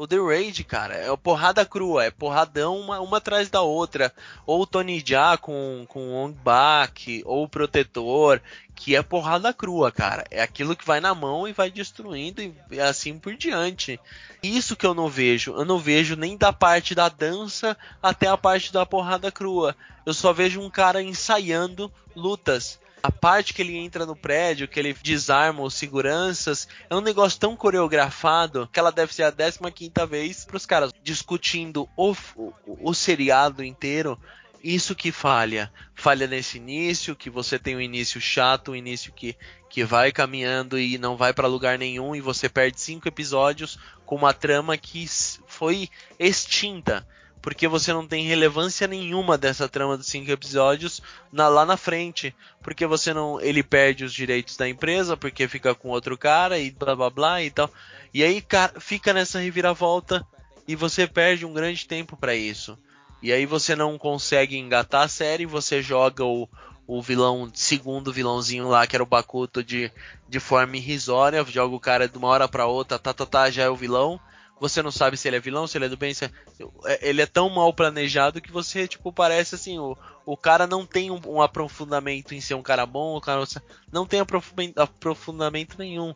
[0.00, 4.10] O The Raid, cara, é porrada crua, é porradão uma, uma atrás da outra.
[4.46, 8.40] Ou o Tony Jaa com, com o Ong Bak, ou o Protetor,
[8.74, 10.24] que é porrada crua, cara.
[10.30, 14.00] É aquilo que vai na mão e vai destruindo e assim por diante.
[14.42, 15.52] Isso que eu não vejo.
[15.52, 19.76] Eu não vejo nem da parte da dança até a parte da porrada crua.
[20.06, 22.80] Eu só vejo um cara ensaiando lutas.
[23.02, 27.40] A parte que ele entra no prédio, que ele desarma os seguranças, é um negócio
[27.40, 32.52] tão coreografado que ela deve ser a 15 quinta vez os caras discutindo o, o,
[32.66, 34.18] o seriado inteiro
[34.62, 35.72] isso que falha.
[35.94, 39.36] Falha nesse início, que você tem um início chato, um início que,
[39.68, 44.16] que vai caminhando e não vai para lugar nenhum, e você perde cinco episódios com
[44.16, 45.06] uma trama que
[45.46, 47.06] foi extinta
[47.42, 51.00] porque você não tem relevância nenhuma dessa trama dos cinco episódios
[51.32, 55.74] na, lá na frente, porque você não, ele perde os direitos da empresa, porque fica
[55.74, 57.70] com outro cara e blá blá blá e tal,
[58.12, 58.44] e aí
[58.78, 60.26] fica nessa reviravolta
[60.68, 62.78] e você perde um grande tempo para isso,
[63.22, 66.48] e aí você não consegue engatar a série, você joga o,
[66.86, 69.90] o vilão, segundo vilãozinho lá, que era o Bakuto de,
[70.28, 73.62] de forma irrisória, joga o cara de uma hora para outra, tá, tá, tá, já
[73.62, 74.20] é o vilão
[74.60, 77.08] você não sabe se ele é vilão, se ele é do bem, se é...
[77.08, 79.96] ele é tão mal planejado que você, tipo, parece assim, o,
[80.26, 83.42] o cara não tem um, um aprofundamento em ser um cara bom, o cara
[83.90, 86.14] não tem aprofundamento nenhum.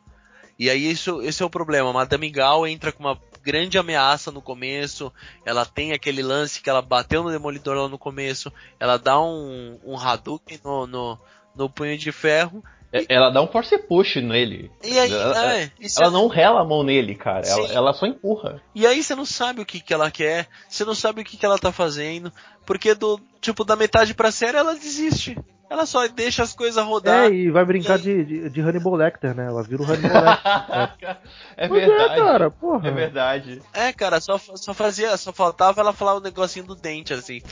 [0.58, 1.92] E aí isso, esse é o problema.
[1.92, 5.12] Madame Gal entra com uma grande ameaça no começo,
[5.44, 9.78] ela tem aquele lance que ela bateu no Demolidor lá no começo, ela dá um,
[9.84, 11.18] um Hadouken no, no,
[11.54, 12.62] no punho de ferro,
[12.94, 14.70] é, ela dá um force push nele.
[14.84, 16.10] E aí, ela, é, ela é...
[16.10, 17.44] não rela a mão nele, cara.
[17.44, 18.62] Ela, ela, só empurra.
[18.72, 21.36] E aí você não sabe o que, que ela quer, você não sabe o que,
[21.36, 22.32] que ela tá fazendo.
[22.64, 25.36] Porque do tipo da metade pra série ela desiste.
[25.68, 27.24] Ela só deixa as coisas rodar.
[27.24, 29.46] É, e vai brincar e de, de, de, Hannibal Lecter, né?
[29.46, 31.16] Ela vira o Hannibal Lecter.
[31.56, 32.12] é, é verdade.
[32.12, 32.88] É, cara, porra.
[32.88, 33.62] É verdade.
[33.72, 37.42] É, cara, só, só fazia, só faltava ela falar o um negocinho do dente, assim.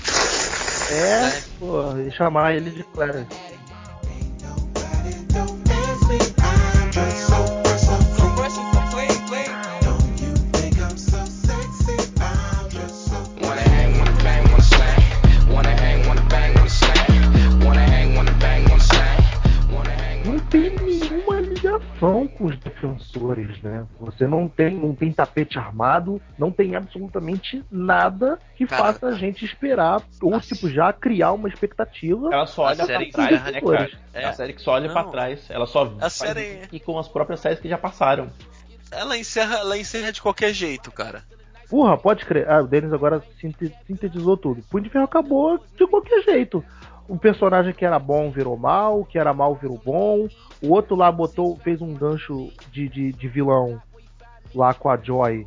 [0.88, 1.42] É, é.
[1.58, 3.51] pô, e chamar ele de Clarence.
[22.82, 23.86] Defensores, né?
[24.00, 28.92] Você não tem, não tem tapete armado, não tem absolutamente nada que Caraca.
[28.92, 32.28] faça a gente esperar ou tipo já criar uma expectativa.
[32.32, 33.90] Ela só olha para trás, né, cara?
[34.12, 34.24] É.
[34.24, 36.62] A série que só olha para trás, ela só a faz série...
[36.72, 38.30] e com as próprias séries que já passaram.
[38.90, 41.22] Ela encerra, ela encerra de qualquer jeito, cara.
[41.70, 42.50] Porra, pode crer.
[42.50, 44.62] Ah, o Denis agora sintetizou tudo.
[44.70, 46.62] Punho de Ferro acabou de qualquer jeito
[47.08, 50.28] um personagem que era bom virou mal, que era mal virou bom.
[50.62, 53.80] O outro lá botou, fez um gancho de, de, de vilão
[54.54, 55.46] lá com a Joy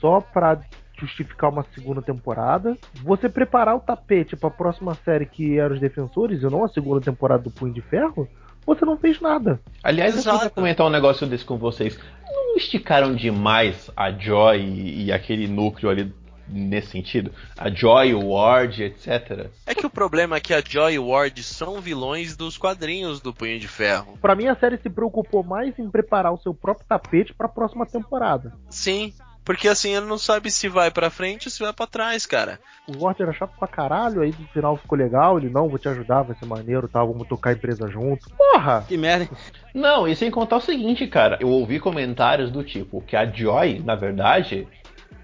[0.00, 0.60] só pra
[0.98, 2.76] justificar uma segunda temporada.
[3.02, 6.68] Você preparar o tapete para a próxima série que era os Defensores e não a
[6.68, 8.28] segunda temporada do Punho de Ferro,
[8.66, 9.60] você não fez nada.
[9.82, 10.28] Aliás, Exato.
[10.28, 11.98] eu queria comentar um negócio desse com vocês.
[12.30, 16.12] Não esticaram demais a Joy e, e aquele núcleo ali
[16.48, 17.32] nesse sentido?
[17.56, 19.50] A Joy, o Ward, etc.
[19.66, 23.20] É que o problema é que a Joy e o Ward são vilões dos quadrinhos
[23.20, 24.18] do Punho de Ferro.
[24.20, 27.50] Para mim a série se preocupou mais em preparar o seu próprio tapete para a
[27.50, 28.52] próxima temporada.
[28.68, 29.12] Sim,
[29.44, 32.60] porque assim, ele não sabe se vai pra frente ou se vai pra trás, cara.
[32.86, 35.88] O Ward era chato pra caralho, aí no final ficou legal, ele não, vou te
[35.88, 38.28] ajudar, vai ser maneiro, tá, vamos tocar a empresa junto.
[38.30, 38.84] Porra!
[38.86, 39.28] Que merda.
[39.74, 43.80] Não, e sem contar o seguinte, cara, eu ouvi comentários do tipo que a Joy,
[43.84, 44.68] na verdade,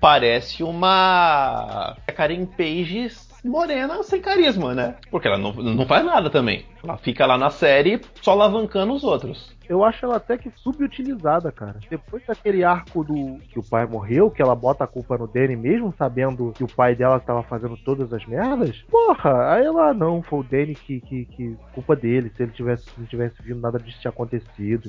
[0.01, 3.11] parece uma Karen Page
[3.45, 4.97] morena sem carisma, né?
[5.11, 6.65] Porque ela não, não faz nada também.
[6.83, 11.53] Ela fica lá na série só alavancando os outros eu acho ela até que subutilizada,
[11.53, 11.79] cara.
[11.91, 15.57] Depois daquele arco do que o pai morreu, que ela bota a culpa no Danny
[15.57, 20.23] mesmo sabendo que o pai dela estava fazendo todas as merdas, porra, aí ela não,
[20.23, 23.61] foi o Danny que, que, que culpa dele, se ele tivesse, se não tivesse vindo
[23.61, 24.89] nada disso tinha acontecido.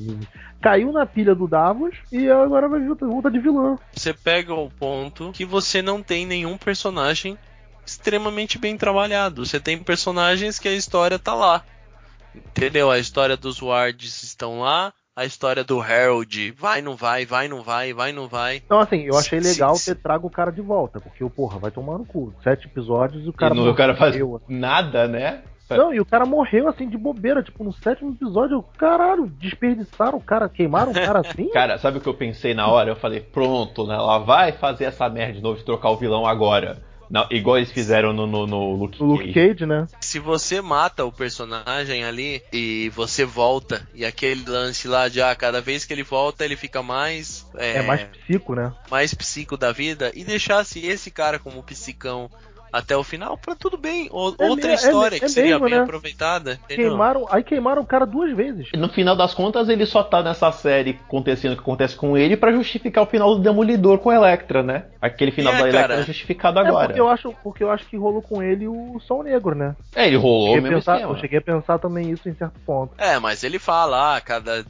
[0.62, 3.77] Caiu na pilha do Davos e agora vai voltar de vilã.
[3.91, 7.38] Você pega o ponto que você não tem nenhum personagem
[7.89, 9.45] extremamente bem trabalhado.
[9.45, 11.63] Você tem personagens que a história tá lá.
[12.36, 12.91] Entendeu?
[12.91, 17.62] A história dos Wards estão lá, a história do Harold vai, não vai, vai, não
[17.63, 18.58] vai, vai, não vai.
[18.58, 21.71] Então, assim, eu achei legal ter trago o cara de volta, porque o porra vai
[21.71, 22.34] tomar no cu.
[22.43, 23.54] Sete episódios e o cara.
[23.54, 24.15] E não, o cara faz
[24.47, 25.41] nada, né?
[25.69, 30.21] Não, e o cara morreu assim de bobeira, tipo, no sétimo episódio, caralho, desperdiçaram o
[30.21, 31.49] cara, queimaram o cara assim?
[31.54, 32.89] Cara, sabe o que eu pensei na hora?
[32.89, 33.93] Eu falei, pronto, né?
[33.93, 36.82] Ela vai fazer essa merda de novo de trocar o vilão agora.
[37.10, 39.88] Não, igual eles fizeram no, no, no Luke, o Luke Cage, né?
[40.00, 45.36] Se você mata o personagem ali e você volta, e aquele lance lá de ah,
[45.36, 47.48] cada vez que ele volta, ele fica mais.
[47.56, 48.72] É, é mais psico, né?
[48.91, 52.30] Mais psico da vida, e deixasse esse cara como psicão
[52.71, 54.10] até o final, pra tudo bem.
[54.12, 55.84] O, é outra história é, que seria mesmo, bem né?
[55.84, 56.60] aproveitada.
[56.67, 58.69] Queimaram, aí queimaram o cara duas vezes.
[58.73, 62.17] E no final das contas, ele só tá nessa série acontecendo o que acontece com
[62.17, 64.86] ele para justificar o final do Demolidor com a Electra, né?
[65.01, 66.88] Aquele final é, da Electra é justificado agora.
[66.88, 69.75] Porque eu, acho, porque eu acho que rolou com ele o Sol Negro, né?
[69.95, 72.93] É, ele rolou mesmo pensar, Eu cheguei a pensar também isso em certo ponto.
[72.97, 74.65] É, mas ele fala, ah, cada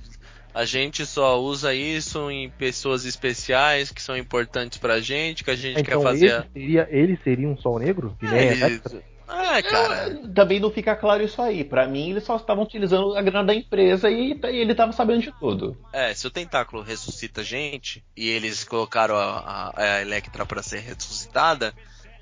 [0.53, 5.55] a gente só usa isso em pessoas especiais que são importantes pra gente, que a
[5.55, 6.47] gente então, quer fazer.
[6.55, 8.17] Ele seria, ele seria um sol negro?
[8.21, 8.81] É, ele...
[9.27, 9.95] é, cara.
[10.07, 11.63] É, também não fica claro isso aí.
[11.63, 15.21] Para mim, eles só estavam utilizando a grana da empresa e, e ele tava sabendo
[15.21, 15.77] de tudo.
[15.93, 20.79] É, se o tentáculo ressuscita gente e eles colocaram a, a, a Electra para ser
[20.79, 21.73] ressuscitada,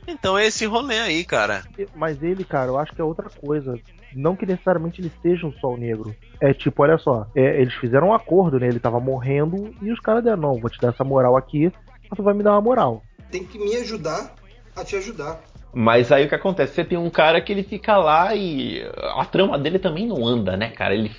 [0.05, 1.63] então é esse rolê aí, cara.
[1.95, 3.79] Mas ele, cara, eu acho que é outra coisa.
[4.17, 6.15] Não que necessariamente ele seja um sol negro.
[6.41, 8.67] É tipo, olha só, é, eles fizeram um acordo, né?
[8.67, 11.71] Ele tava morrendo e os caras deram, não, vou te dar essa moral aqui,
[12.09, 13.03] mas tu vai me dar uma moral.
[13.31, 14.33] Tem que me ajudar
[14.75, 15.39] a te ajudar.
[15.73, 16.73] Mas aí o que acontece?
[16.73, 18.81] Você tem um cara que ele fica lá e
[19.15, 20.95] a trama dele também não anda, né, cara?
[20.95, 21.11] Ele,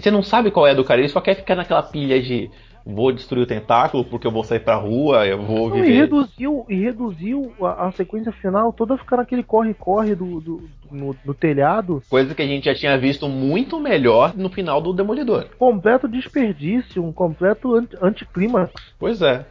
[0.00, 2.50] você não sabe qual é do cara, ele só quer ficar naquela pilha de
[2.86, 5.90] vou destruir o tentáculo porque eu vou sair pra rua, eu vou viver.
[5.90, 10.70] E reduziu, e reduziu a, a sequência final toda a ficar naquele corre-corre do, do
[10.90, 12.00] no, no, telhado.
[12.08, 15.48] Coisa que a gente já tinha visto muito melhor no final do Demolidor.
[15.58, 18.72] Completo desperdício, um completo anticlímax.
[18.98, 19.46] Pois é.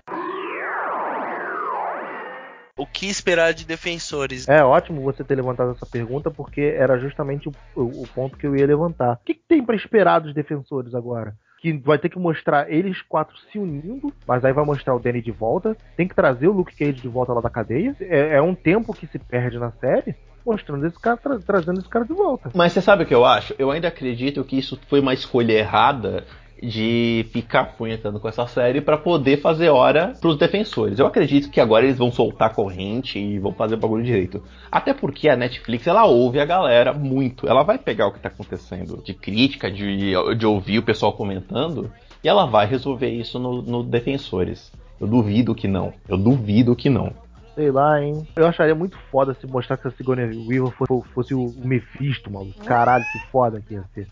[2.78, 4.50] O que esperar de defensores?
[4.50, 8.56] É ótimo você ter levantado essa pergunta, porque era justamente o, o ponto que eu
[8.56, 9.14] ia levantar.
[9.14, 11.36] O que, que tem para esperar dos defensores agora?
[11.74, 15.22] Que vai ter que mostrar eles quatro se unindo, mas aí vai mostrar o Danny
[15.22, 15.76] de volta.
[15.98, 17.96] Tem que trazer o Luke Cage de volta lá da cadeia.
[18.00, 20.16] É, é um tempo que se perde na série.
[20.46, 22.52] Mostrando esse cara, tra trazendo esse cara de volta.
[22.54, 23.56] Mas você sabe o que eu acho?
[23.58, 26.24] Eu ainda acredito que isso foi uma escolha errada
[26.62, 31.00] de ficar punhetando com essa série para poder fazer hora pros defensores.
[31.00, 34.44] Eu acredito que agora eles vão soltar corrente e vão fazer o bagulho direito.
[34.72, 37.48] Até porque a Netflix, ela ouve a galera muito.
[37.48, 41.92] Ela vai pegar o que tá acontecendo de crítica, de, de ouvir o pessoal comentando,
[42.24, 44.72] e ela vai resolver isso no, no Defensores.
[45.00, 45.94] Eu duvido que não.
[46.08, 47.14] Eu duvido que não.
[47.56, 48.28] Sei lá, hein?
[48.36, 52.54] Eu acharia muito foda se mostrar que a Sigourney Weaver fosse, fosse o Mephisto, mano.
[52.66, 54.08] Caralho, que foda que ia ser.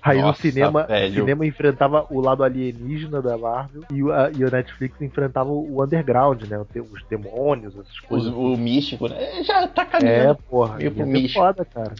[0.00, 4.44] Aí Nossa, no cinema, o cinema enfrentava o lado alienígena da Marvel e, a, e
[4.44, 6.56] o Netflix enfrentava o underground, né?
[6.58, 8.32] Os demônios, essas coisas.
[8.32, 9.42] O, o místico, né?
[9.42, 10.30] Já tá caminhando.
[10.30, 10.76] É, porra.
[10.76, 11.40] Meio pro místico.
[11.40, 11.94] foda, cara.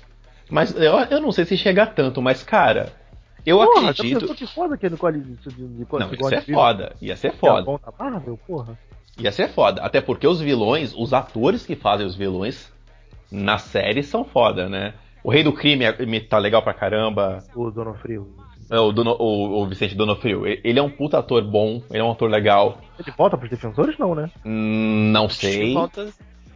[0.49, 2.93] Mas eu, eu não sei se chega tanto, mas, cara,
[3.45, 4.35] eu porra, acredito.
[4.35, 6.97] Que foda que é Nicole, de, de, de, não, ia ser foda.
[7.01, 7.71] Ia ser foda.
[7.71, 8.79] É da Marvel, porra.
[9.19, 9.83] Ia ser foda.
[9.83, 12.73] Até porque os vilões, os atores que fazem os vilões
[13.31, 14.95] na série são foda, né?
[15.23, 17.39] O Rei do Crime é, tá legal pra caramba.
[17.55, 18.29] O Donofrio.
[18.71, 20.47] É, o, Dono, o, o Vicente Donofrio.
[20.47, 22.79] Ele é um puta ator bom, ele é um ator legal.
[22.99, 24.31] Ele volta pros defensores, não, né?
[24.45, 25.75] Hum, não sei.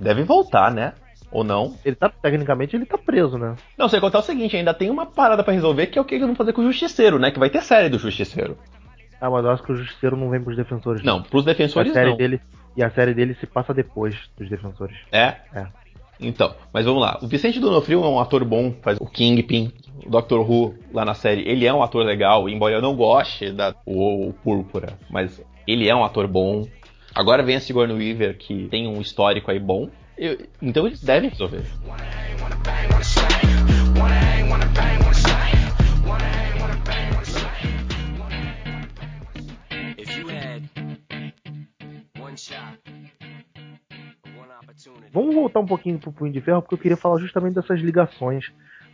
[0.01, 0.95] Deve voltar, né?
[1.31, 1.77] Ou não?
[1.85, 3.55] Ele tá, tecnicamente, ele tá preso, né?
[3.77, 6.15] Não, sei contar o seguinte, ainda tem uma parada para resolver que é o que
[6.15, 7.31] eles vão fazer com o Justiceiro, né?
[7.31, 8.57] Que vai ter série do Justiceiro.
[9.21, 11.03] Ah, mas eu acho que o Justiceiro não vem pros defensores.
[11.03, 12.17] Não, pros defensores a série não.
[12.17, 12.41] Dele,
[12.77, 14.97] e a série dele se passa depois dos defensores.
[15.11, 15.35] É?
[15.53, 15.67] É.
[16.21, 17.19] Então, mas vamos lá.
[17.23, 19.73] O Vicente Donofrio é um ator bom, faz o Kingpin,
[20.05, 21.49] o Doctor Who lá na série.
[21.49, 25.89] Ele é um ator legal, embora eu não goste da o, o Púrpura, mas ele
[25.89, 26.67] é um ator bom.
[27.15, 29.89] Agora vem a Sigourney Weaver, que tem um histórico aí bom.
[30.17, 31.63] Eu, então eles devem resolver.
[45.13, 48.47] Vamos voltar um pouquinho pro Punho de Ferro, porque eu queria falar justamente dessas ligações.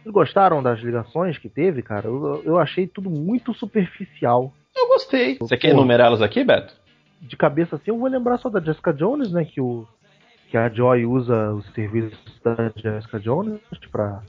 [0.03, 2.07] Vocês gostaram das ligações que teve, cara?
[2.07, 4.53] Eu, eu achei tudo muito superficial.
[4.77, 5.39] Eu gostei.
[5.39, 6.75] Você quer enumerá-los aqui, Beto?
[7.21, 9.45] De cabeça assim, eu vou lembrar só da Jessica Jones, né?
[9.45, 9.87] Que, o,
[10.51, 14.23] que a Joy usa os serviços da Jessica Jones pra,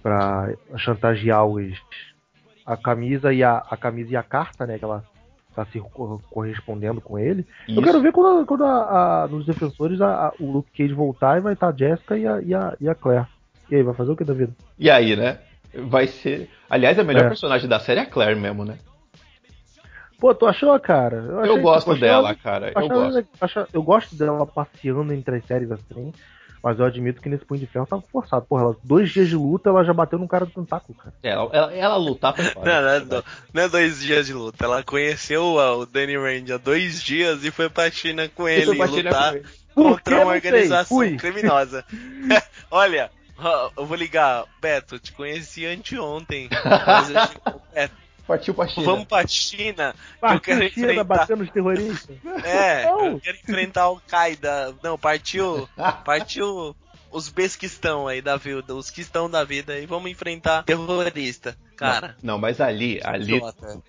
[0.00, 1.76] pra chantagear os,
[2.64, 4.78] a camisa e a, a camisa e a carta, né?
[4.78, 5.04] Que ela
[5.54, 5.80] tá se
[6.30, 7.46] correspondendo com ele.
[7.68, 7.78] Isso.
[7.78, 11.40] Eu quero ver quando, quando a, a, nos defensores a, o Luke Cage voltar e
[11.40, 13.26] vai estar a Jessica e a, e a, e a Claire.
[13.70, 14.52] E aí, vai fazer o que da vida?
[14.78, 15.38] E aí, né?
[15.74, 16.50] Vai ser.
[16.68, 17.28] Aliás, a melhor é.
[17.28, 18.76] personagem da série é a Claire mesmo, né?
[20.22, 21.16] Pô, tu achou, cara?
[21.16, 22.72] Eu, eu gosto dela, cara.
[22.76, 23.66] Eu gosto.
[23.72, 26.12] eu gosto dela passeando entre as séries assim.
[26.62, 28.46] Mas eu admito que nesse Punho de Ferro tava forçado.
[28.46, 31.12] Porra, ela, dois dias de luta ela já bateu num cara do tentáculo, cara.
[31.22, 32.80] É, ela, ela, ela lutar foi foda.
[32.82, 34.64] Não, não, não, não é dois dias de luta.
[34.64, 38.72] Ela conheceu o Danny Rand há dois dias e foi pra China com E ele
[38.74, 39.46] China lutar com ele.
[39.74, 41.84] Contra uma organização criminosa.
[42.70, 43.10] Olha,
[43.76, 44.44] eu vou ligar.
[44.60, 46.48] Beto, te conheci anteontem.
[46.86, 47.94] Mas eu chego- Beto,
[48.26, 48.86] Partiu pra China.
[48.86, 49.92] vamos pra China.
[49.94, 51.04] Que eu Partiu quero China enfrentar.
[51.04, 52.16] batendo os terroristas.
[52.44, 53.06] É, Não.
[53.12, 54.74] eu quero enfrentar o Qaeda.
[54.82, 55.68] Não, partiu.
[56.04, 56.74] Partiu
[57.12, 60.62] os Bs que estão aí da vida, os que estão da vida e vamos enfrentar
[60.64, 61.56] terrorista.
[61.76, 63.40] Cara, Não, mas ali, ali,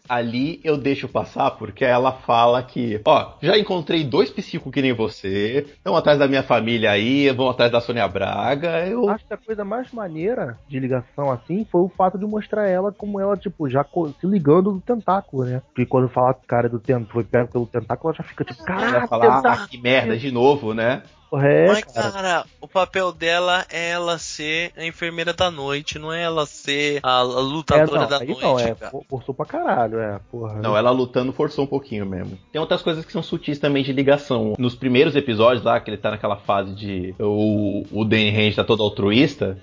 [0.09, 4.93] ali eu deixo passar porque ela fala que, ó, já encontrei dois psicos que nem
[4.93, 9.07] você, estão atrás da minha família aí, vão atrás da Sônia Braga, eu...
[9.09, 12.91] Acho que a coisa mais maneira de ligação assim foi o fato de mostrar ela
[12.91, 13.85] como ela, tipo, já
[14.19, 15.61] se ligando do tentáculo, né?
[15.67, 18.43] Porque quando fala que o cara do tentáculo foi pego pelo tentáculo, ela já fica
[18.43, 21.03] tipo, Ela caralho, fala, ah, que merda, de novo, né?
[21.41, 22.11] É, Mas, cara.
[22.11, 26.99] cara, o papel dela é ela ser a enfermeira da noite, não é ela ser
[27.01, 28.41] a, a É, lutadora não, da aí noite.
[28.43, 28.91] não, é, cara.
[28.91, 30.61] for- forçou pra caralho, é, porra.
[30.61, 32.37] Não, ela lutando forçou um pouquinho mesmo.
[32.51, 34.53] Tem outras coisas que são sutis também de ligação.
[34.59, 38.63] Nos primeiros episódios lá, que ele tá naquela fase de o, o Danny Rand tá
[38.63, 39.57] todo altruísta,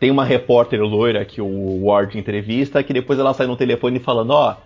[0.00, 4.30] tem uma repórter loira que o Ward entrevista, que depois ela sai no telefone falando,
[4.30, 4.56] ó,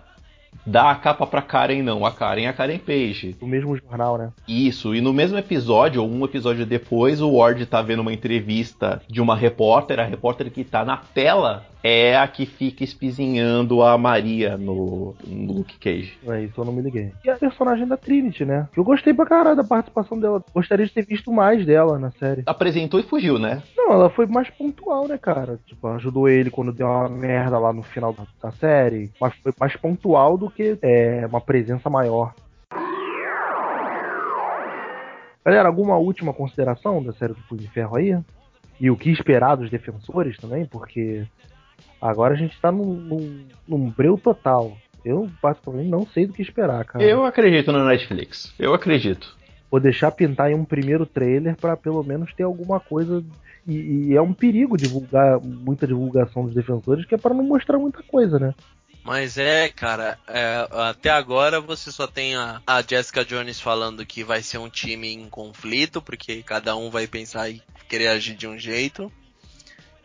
[0.65, 3.35] dá a capa pra Karen não, a Karen é a Karen Page.
[3.39, 4.31] Do mesmo jornal, né?
[4.47, 9.01] Isso, e no mesmo episódio, ou um episódio depois, o Ward tá vendo uma entrevista
[9.07, 13.97] de uma repórter, a repórter que tá na tela é a que fica espizinhando a
[13.97, 16.17] Maria no, no Luke Cage.
[16.27, 17.11] É isso, eu não me liguei.
[17.23, 18.67] E a personagem da Trinity, né?
[18.75, 20.43] Eu gostei pra caralho da participação dela.
[20.53, 22.43] Gostaria de ter visto mais dela na série.
[22.45, 23.61] Apresentou e fugiu, né?
[23.75, 25.59] Não, ela foi mais pontual, né, cara?
[25.65, 29.11] Tipo, ajudou ele quando deu uma merda lá no final da, da série.
[29.19, 32.33] Mas foi mais pontual do que é, uma presença maior.
[35.43, 38.15] Galera, alguma última consideração da série do Punho de Ferro aí?
[38.79, 40.65] E o que esperar dos defensores também?
[40.65, 41.25] Porque
[42.01, 44.75] agora a gente tá num, num, num breu total.
[45.03, 47.03] Eu, particularmente, não sei do que esperar, cara.
[47.03, 48.53] Eu acredito na Netflix.
[48.59, 49.35] Eu acredito.
[49.69, 53.23] Vou deixar pintar em um primeiro trailer pra pelo menos ter alguma coisa.
[53.67, 57.77] E, e é um perigo divulgar muita divulgação dos defensores, que é para não mostrar
[57.77, 58.53] muita coisa, né?
[59.03, 64.23] Mas é, cara, é, até agora você só tem a, a Jessica Jones falando que
[64.23, 68.47] vai ser um time em conflito, porque cada um vai pensar e querer agir de
[68.47, 69.11] um jeito.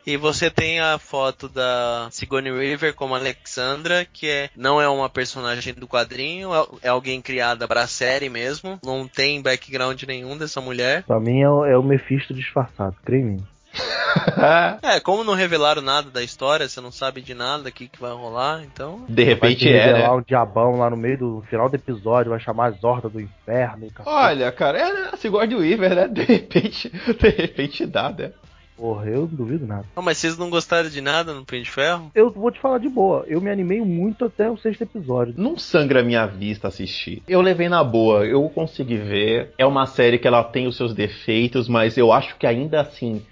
[0.07, 5.09] E você tem a foto da Sigourney Weaver como Alexandra, que é, não é uma
[5.11, 8.79] personagem do quadrinho, é, é alguém criada pra série mesmo.
[8.85, 11.03] Não tem background nenhum dessa mulher.
[11.03, 12.95] Pra mim é, o- é o Mephisto disfarçado,
[13.25, 13.45] mim.
[14.83, 18.13] É, como não revelaram nada da história, você não sabe de nada, o que, vai
[18.13, 19.05] rolar, então.
[19.09, 20.17] De Vai repente te é, revelar né?
[20.17, 23.87] um diabão lá no meio do final do episódio, vai chamar as hordas do inferno.
[23.87, 23.93] e.
[24.07, 26.09] Olha, cara, é a Sigourney Weaver, né?
[26.09, 28.33] De repente, de repente dá, né?
[28.77, 29.87] Porra, eu não duvido nada.
[29.97, 32.11] Não, mas vocês não gostaram de nada no Punho de Ferro?
[32.15, 35.35] Eu vou te falar de boa, eu me animei muito até o sexto episódio.
[35.37, 37.23] Não sangra a minha vista assistir.
[37.27, 39.53] Eu levei na boa, eu consegui ver.
[39.57, 43.23] É uma série que ela tem os seus defeitos, mas eu acho que ainda assim,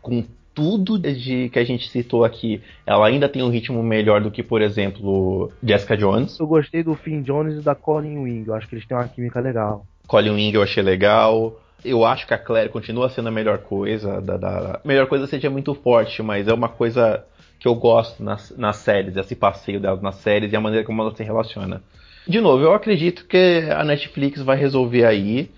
[0.00, 0.24] com
[0.54, 4.42] tudo de que a gente citou aqui, ela ainda tem um ritmo melhor do que,
[4.42, 6.38] por exemplo, Jessica Jones.
[6.38, 9.08] Eu gostei do Finn Jones e da Colin Wing, eu acho que eles têm uma
[9.08, 9.86] química legal.
[10.06, 11.58] Colin Wing eu achei legal.
[11.84, 14.20] Eu acho que a Claire continua sendo a melhor coisa.
[14.20, 17.24] Da, da- A melhor coisa seja muito forte, mas é uma coisa
[17.58, 21.00] que eu gosto nas, nas séries, esse passeio delas nas séries e a maneira como
[21.02, 21.82] ela se relaciona.
[22.26, 25.50] De novo, eu acredito que a Netflix vai resolver aí.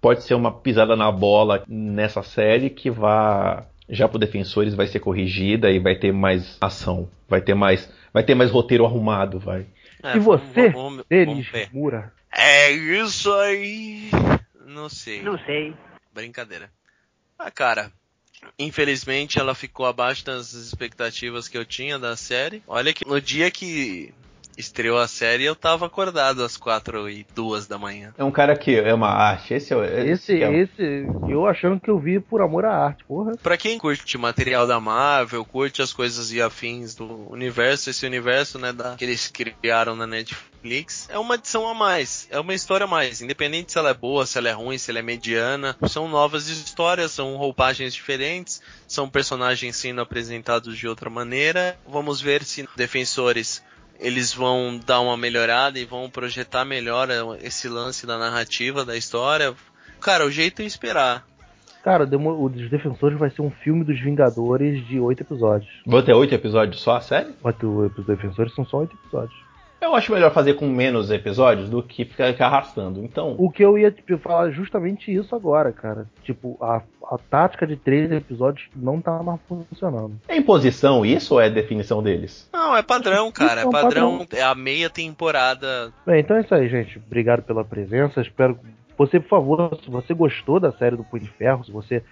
[0.00, 5.00] Pode ser uma pisada na bola nessa série que vai já pro Defensores vai ser
[5.00, 9.66] corrigida e vai ter mais ação, vai ter mais, vai ter mais roteiro arrumado, vai.
[10.02, 10.68] É, e você,
[11.08, 11.48] Denis.
[11.72, 12.12] Mura?
[12.32, 14.10] É isso aí.
[14.64, 15.22] Não sei.
[15.22, 15.74] Não sei.
[16.12, 16.70] Brincadeira.
[17.38, 17.92] Ah, cara.
[18.58, 22.62] Infelizmente ela ficou abaixo das expectativas que eu tinha da série.
[22.66, 24.14] Olha que no dia que
[24.60, 28.14] estreou a série eu tava acordado às quatro e duas da manhã.
[28.16, 31.46] É um cara que ama arte, esse é o- Esse, que é o- esse, eu
[31.46, 33.32] achando que eu vi por amor à arte, porra.
[33.42, 38.58] Pra quem curte material da Marvel, curte as coisas e afins do universo, esse universo,
[38.58, 42.84] né, da, que eles criaram na Netflix, é uma edição a mais, é uma história
[42.84, 45.76] a mais, independente se ela é boa, se ela é ruim, se ela é mediana,
[45.88, 51.78] são novas histórias, são roupagens diferentes, são personagens sendo apresentados de outra maneira.
[51.88, 53.62] Vamos ver se defensores
[54.00, 57.08] eles vão dar uma melhorada e vão projetar melhor
[57.42, 59.54] esse lance da narrativa da história.
[60.00, 61.24] Cara, o jeito é esperar.
[61.84, 65.70] Cara, Demo- o dos Defensores vai ser um filme dos Vingadores de oito episódios.
[65.86, 67.32] Vou ter oito episódios só a série?
[67.42, 69.38] Mas o- os Defensores são só oito episódios.
[69.80, 73.02] Eu acho melhor fazer com menos episódios do que ficar arrastando.
[73.02, 73.34] Então.
[73.38, 76.06] O que eu ia tipo, falar justamente isso agora, cara.
[76.22, 80.20] Tipo, a, a tática de três episódios não tá mais funcionando.
[80.28, 82.48] É imposição isso ou é definição deles?
[82.52, 83.62] Não, é padrão, cara.
[83.62, 84.26] É, é padrão.
[84.32, 85.92] É a meia temporada.
[86.06, 86.98] Bem, então é isso aí, gente.
[86.98, 88.20] Obrigado pela presença.
[88.20, 88.58] Espero.
[88.98, 92.02] Você, por favor, se você gostou da série do Punho de Ferro, se você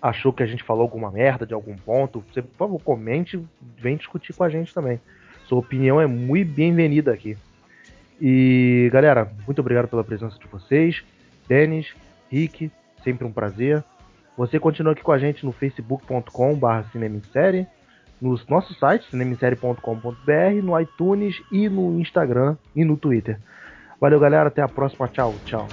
[0.00, 3.42] achou que a gente falou alguma merda de algum ponto, você, por favor, comente,
[3.78, 5.00] vem discutir com a gente também.
[5.48, 7.36] Sua opinião é muito bem-vinda aqui.
[8.20, 11.02] E galera, muito obrigado pela presença de vocês.
[11.48, 11.94] Denis,
[12.30, 12.70] Rick,
[13.02, 13.82] sempre um prazer.
[14.36, 17.66] Você continua aqui com a gente no facebook.com.br cinemissérie,
[18.20, 23.40] no nosso site cinemissérie.com.br, no iTunes e no Instagram e no Twitter.
[23.98, 25.66] Valeu galera, até a próxima, tchau, tchau.